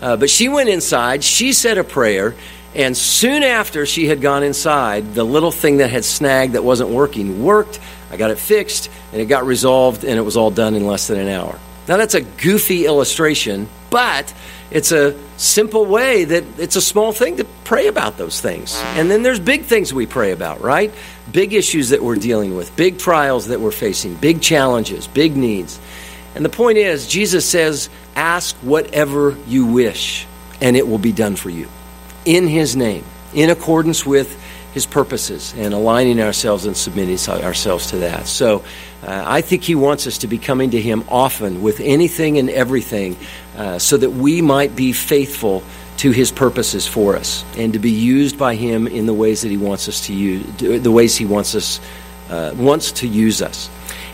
Uh, 0.00 0.16
but 0.16 0.30
she 0.30 0.48
went 0.48 0.68
inside, 0.68 1.22
she 1.22 1.52
said 1.52 1.78
a 1.78 1.84
prayer, 1.84 2.34
and 2.74 2.96
soon 2.96 3.42
after 3.42 3.84
she 3.84 4.06
had 4.06 4.20
gone 4.20 4.42
inside, 4.42 5.14
the 5.14 5.24
little 5.24 5.50
thing 5.50 5.78
that 5.78 5.90
had 5.90 6.04
snagged 6.04 6.52
that 6.54 6.62
wasn't 6.64 6.90
working 6.90 7.42
worked. 7.42 7.80
I 8.10 8.16
got 8.16 8.30
it 8.30 8.38
fixed, 8.38 8.90
and 9.12 9.20
it 9.20 9.26
got 9.26 9.44
resolved, 9.44 10.04
and 10.04 10.18
it 10.18 10.22
was 10.22 10.36
all 10.36 10.50
done 10.50 10.74
in 10.74 10.86
less 10.86 11.08
than 11.08 11.18
an 11.18 11.28
hour. 11.28 11.58
Now, 11.88 11.96
that's 11.96 12.14
a 12.14 12.20
goofy 12.20 12.86
illustration, 12.86 13.68
but 13.90 14.32
it's 14.70 14.92
a 14.92 15.16
simple 15.36 15.84
way 15.84 16.24
that 16.24 16.44
it's 16.58 16.76
a 16.76 16.80
small 16.80 17.12
thing 17.12 17.38
to 17.38 17.44
pray 17.64 17.88
about 17.88 18.16
those 18.16 18.40
things. 18.40 18.76
And 18.96 19.10
then 19.10 19.22
there's 19.22 19.40
big 19.40 19.64
things 19.64 19.92
we 19.92 20.06
pray 20.06 20.30
about, 20.30 20.60
right? 20.60 20.92
Big 21.32 21.52
issues 21.52 21.88
that 21.88 22.02
we're 22.02 22.16
dealing 22.16 22.56
with, 22.56 22.74
big 22.76 22.98
trials 22.98 23.48
that 23.48 23.60
we're 23.60 23.72
facing, 23.72 24.14
big 24.14 24.40
challenges, 24.40 25.08
big 25.08 25.36
needs. 25.36 25.80
And 26.34 26.44
the 26.44 26.50
point 26.50 26.78
is, 26.78 27.06
Jesus 27.06 27.48
says, 27.48 27.90
Ask 28.16 28.56
whatever 28.56 29.36
you 29.46 29.66
wish, 29.66 30.26
and 30.60 30.76
it 30.76 30.86
will 30.86 30.98
be 30.98 31.12
done 31.12 31.36
for 31.36 31.50
you. 31.50 31.68
In 32.24 32.46
His 32.46 32.76
name, 32.76 33.04
in 33.34 33.50
accordance 33.50 34.06
with 34.06 34.40
His 34.72 34.86
purposes, 34.86 35.54
and 35.56 35.74
aligning 35.74 36.20
ourselves 36.20 36.66
and 36.66 36.76
submitting 36.76 37.18
ourselves 37.42 37.88
to 37.88 37.98
that. 37.98 38.26
So 38.26 38.64
uh, 39.02 39.24
I 39.26 39.40
think 39.40 39.62
He 39.62 39.74
wants 39.74 40.06
us 40.06 40.18
to 40.18 40.26
be 40.26 40.38
coming 40.38 40.70
to 40.70 40.80
Him 40.80 41.04
often 41.08 41.62
with 41.62 41.80
anything 41.80 42.38
and 42.38 42.50
everything 42.50 43.16
uh, 43.56 43.78
so 43.78 43.96
that 43.96 44.10
we 44.10 44.42
might 44.42 44.76
be 44.76 44.92
faithful 44.92 45.62
to 46.00 46.12
his 46.12 46.32
purposes 46.32 46.86
for 46.86 47.14
us 47.14 47.44
and 47.58 47.74
to 47.74 47.78
be 47.78 47.90
used 47.90 48.38
by 48.38 48.54
him 48.54 48.86
in 48.86 49.04
the 49.04 49.12
ways 49.12 49.42
that 49.42 49.50
he 49.50 49.58
wants 49.58 49.86
us 49.86 50.06
to 50.06 50.14
use 50.14 50.46
the 50.56 50.90
ways 50.90 51.14
he 51.14 51.26
wants 51.26 51.54
us 51.54 51.78
uh, 52.30 52.54
wants 52.56 52.90
to 52.90 53.06
use 53.06 53.42
us 53.42 53.68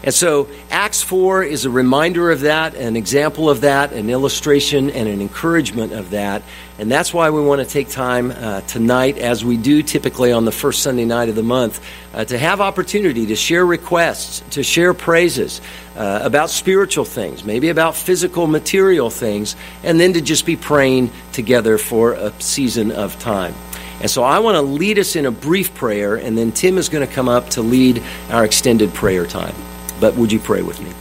and 0.07 0.15
so 0.15 0.49
Acts 0.71 1.03
4 1.03 1.43
is 1.43 1.65
a 1.65 1.71
reminder 1.71 2.31
of 2.31 2.43
that, 2.43 2.77
an 2.77 2.95
example 2.95 3.51
of 3.51 3.63
that, 3.63 3.93
an 3.93 4.09
illustration 4.09 4.89
and 4.89 5.09
an 5.09 5.21
encouragement 5.21 5.93
of 5.93 6.11
that. 6.11 6.45
And 6.79 6.89
that's 6.89 7.13
why 7.13 7.31
we 7.31 7.41
want 7.41 7.61
to 7.61 7.67
take 7.67 7.89
time 7.89 8.31
uh, 8.31 8.61
tonight, 8.61 9.19
as 9.19 9.45
we 9.45 9.57
do 9.57 9.83
typically 9.83 10.31
on 10.31 10.45
the 10.45 10.53
first 10.53 10.85
Sunday 10.85 11.05
night 11.05 11.29
of 11.29 11.35
the 11.35 11.43
month, 11.43 11.85
uh, 12.15 12.25
to 12.25 12.39
have 12.39 12.61
opportunity 12.61 13.27
to 13.27 13.35
share 13.35 13.67
requests, 13.67 14.45
to 14.51 14.63
share 14.63 14.95
praises 14.95 15.61
uh, 15.97 16.21
about 16.23 16.51
spiritual 16.51 17.05
things, 17.05 17.43
maybe 17.43 17.69
about 17.71 17.97
physical, 17.97 18.47
material 18.47 19.11
things, 19.11 19.57
and 19.83 19.99
then 19.99 20.13
to 20.13 20.21
just 20.21 20.47
be 20.47 20.55
praying 20.55 21.11
together 21.33 21.79
for 21.79 22.13
a 22.13 22.33
season 22.41 22.93
of 22.93 23.19
time. 23.19 23.55
And 24.01 24.09
so 24.09 24.23
I 24.23 24.39
want 24.39 24.55
to 24.55 24.63
lead 24.63 25.01
us 25.01 25.17
in 25.17 25.27
a 25.27 25.33
brief 25.33 25.75
prayer, 25.75 26.15
and 26.15 26.39
then 26.39 26.53
Tim 26.53 26.79
is 26.79 26.89
going 26.89 27.05
to 27.05 27.13
come 27.13 27.29
up 27.29 27.51
to 27.51 27.61
lead 27.61 28.01
our 28.31 28.45
extended 28.45 28.95
prayer 28.95 29.27
time. 29.27 29.55
But 30.01 30.17
would 30.17 30.33
you 30.33 30.39
pray 30.39 30.63
with 30.63 30.81
me? 30.81 30.93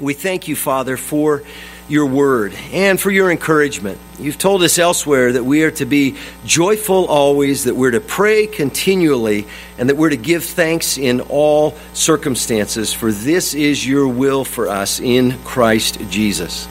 We 0.00 0.14
thank 0.14 0.48
you, 0.48 0.56
Father, 0.56 0.96
for 0.96 1.42
your 1.88 2.06
word 2.06 2.54
and 2.72 3.00
for 3.00 3.10
your 3.10 3.30
encouragement. 3.32 3.98
You've 4.18 4.38
told 4.38 4.62
us 4.62 4.78
elsewhere 4.78 5.32
that 5.32 5.44
we 5.44 5.64
are 5.64 5.72
to 5.72 5.84
be 5.84 6.16
joyful 6.44 7.06
always, 7.06 7.64
that 7.64 7.74
we're 7.74 7.90
to 7.90 8.00
pray 8.00 8.46
continually, 8.46 9.48
and 9.76 9.88
that 9.88 9.96
we're 9.96 10.10
to 10.10 10.16
give 10.16 10.44
thanks 10.44 10.98
in 10.98 11.20
all 11.22 11.74
circumstances, 11.92 12.92
for 12.92 13.10
this 13.10 13.54
is 13.54 13.84
your 13.84 14.06
will 14.06 14.44
for 14.44 14.68
us 14.68 15.00
in 15.00 15.36
Christ 15.38 16.00
Jesus. 16.08 16.68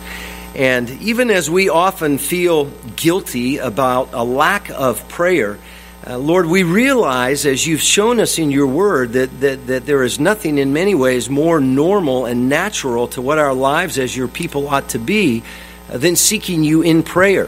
And 0.55 0.89
even 1.01 1.29
as 1.29 1.49
we 1.49 1.69
often 1.69 2.17
feel 2.17 2.65
guilty 2.95 3.58
about 3.58 4.13
a 4.13 4.23
lack 4.23 4.69
of 4.69 5.08
prayer, 5.10 5.60
uh, 6.10 6.17
Lord, 6.17 6.48
we 6.48 6.63
realize, 6.63 7.45
as 7.45 7.67
you've 7.67 7.84
shown 7.84 8.19
us 8.19 8.39
in 8.39 8.50
your 8.50 8.65
word, 8.65 9.13
that, 9.13 9.41
that, 9.41 9.67
that 9.67 9.86
there 9.86 10.02
is 10.02 10.19
nothing 10.19 10.58
in 10.58 10.74
many 10.74 10.95
ways 10.95 11.30
more 11.30 11.62
normal 11.62 12.26
and 12.26 12.50
natural 12.50 13.08
to 13.10 13.22
what 13.22 13.38
our 13.38 13.54
lives 13.54 14.00
as 14.00 14.17
your 14.17 14.28
people 14.28 14.67
ought 14.67 14.89
to 14.89 14.98
be 14.98 15.43
uh, 15.88 16.00
than 16.00 16.15
seeking 16.15 16.63
you 16.63 16.82
in 16.82 17.04
prayer. 17.04 17.48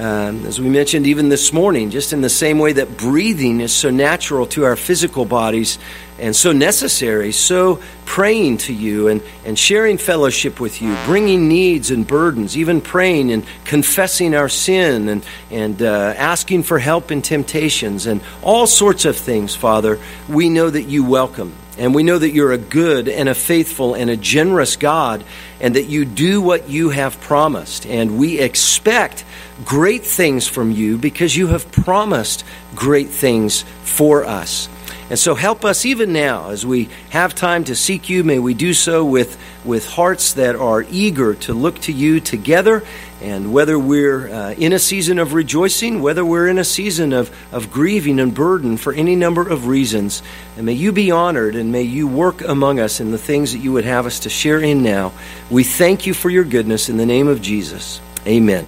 Um, 0.00 0.46
as 0.46 0.58
we 0.58 0.70
mentioned 0.70 1.06
even 1.06 1.28
this 1.28 1.52
morning, 1.52 1.90
just 1.90 2.14
in 2.14 2.22
the 2.22 2.30
same 2.30 2.58
way 2.58 2.72
that 2.72 2.96
breathing 2.96 3.60
is 3.60 3.70
so 3.70 3.90
natural 3.90 4.46
to 4.46 4.64
our 4.64 4.74
physical 4.74 5.26
bodies 5.26 5.78
and 6.18 6.34
so 6.34 6.52
necessary, 6.52 7.32
so 7.32 7.82
praying 8.06 8.56
to 8.58 8.72
you 8.72 9.08
and, 9.08 9.20
and 9.44 9.58
sharing 9.58 9.98
fellowship 9.98 10.58
with 10.58 10.80
you, 10.80 10.96
bringing 11.04 11.48
needs 11.48 11.90
and 11.90 12.06
burdens, 12.06 12.56
even 12.56 12.80
praying 12.80 13.30
and 13.30 13.44
confessing 13.66 14.34
our 14.34 14.48
sin 14.48 15.10
and, 15.10 15.26
and 15.50 15.82
uh, 15.82 16.14
asking 16.16 16.62
for 16.62 16.78
help 16.78 17.10
in 17.10 17.20
temptations 17.20 18.06
and 18.06 18.22
all 18.42 18.66
sorts 18.66 19.04
of 19.04 19.14
things, 19.16 19.54
Father, 19.54 19.98
we 20.30 20.48
know 20.48 20.70
that 20.70 20.84
you 20.84 21.04
welcome. 21.04 21.54
And 21.76 21.94
we 21.94 22.02
know 22.02 22.18
that 22.18 22.30
you're 22.30 22.52
a 22.52 22.58
good 22.58 23.06
and 23.08 23.28
a 23.28 23.34
faithful 23.34 23.94
and 23.94 24.10
a 24.10 24.16
generous 24.16 24.76
God, 24.76 25.24
and 25.60 25.76
that 25.76 25.86
you 25.86 26.04
do 26.04 26.42
what 26.42 26.68
you 26.68 26.90
have 26.90 27.20
promised. 27.20 27.86
And 27.86 28.18
we 28.18 28.38
expect 28.38 29.24
great 29.64 30.04
things 30.04 30.46
from 30.46 30.70
you 30.70 30.98
because 30.98 31.36
you 31.36 31.48
have 31.48 31.70
promised 31.72 32.44
great 32.74 33.08
things 33.08 33.62
for 33.82 34.24
us. 34.24 34.68
And 35.10 35.18
so 35.18 35.34
help 35.34 35.64
us 35.64 35.84
even 35.84 36.12
now 36.12 36.50
as 36.50 36.64
we 36.64 36.88
have 37.10 37.34
time 37.34 37.64
to 37.64 37.74
seek 37.74 38.08
you. 38.08 38.22
May 38.22 38.38
we 38.38 38.54
do 38.54 38.72
so 38.72 39.04
with, 39.04 39.40
with 39.64 39.88
hearts 39.88 40.34
that 40.34 40.54
are 40.54 40.84
eager 40.88 41.34
to 41.34 41.52
look 41.52 41.80
to 41.80 41.92
you 41.92 42.20
together. 42.20 42.84
And 43.20 43.52
whether 43.52 43.76
we're 43.76 44.28
uh, 44.28 44.52
in 44.52 44.72
a 44.72 44.78
season 44.78 45.18
of 45.18 45.34
rejoicing, 45.34 46.00
whether 46.00 46.24
we're 46.24 46.46
in 46.46 46.58
a 46.58 46.64
season 46.64 47.12
of, 47.12 47.36
of 47.52 47.72
grieving 47.72 48.20
and 48.20 48.32
burden 48.32 48.76
for 48.76 48.92
any 48.92 49.16
number 49.16 49.46
of 49.46 49.66
reasons, 49.66 50.22
and 50.56 50.64
may 50.64 50.74
you 50.74 50.92
be 50.92 51.10
honored 51.10 51.56
and 51.56 51.72
may 51.72 51.82
you 51.82 52.06
work 52.06 52.40
among 52.42 52.78
us 52.78 53.00
in 53.00 53.10
the 53.10 53.18
things 53.18 53.52
that 53.52 53.58
you 53.58 53.72
would 53.72 53.84
have 53.84 54.06
us 54.06 54.20
to 54.20 54.30
share 54.30 54.60
in 54.60 54.84
now. 54.84 55.12
We 55.50 55.64
thank 55.64 56.06
you 56.06 56.14
for 56.14 56.30
your 56.30 56.44
goodness 56.44 56.88
in 56.88 56.98
the 56.98 57.06
name 57.06 57.26
of 57.26 57.42
Jesus. 57.42 58.00
Amen. 58.28 58.58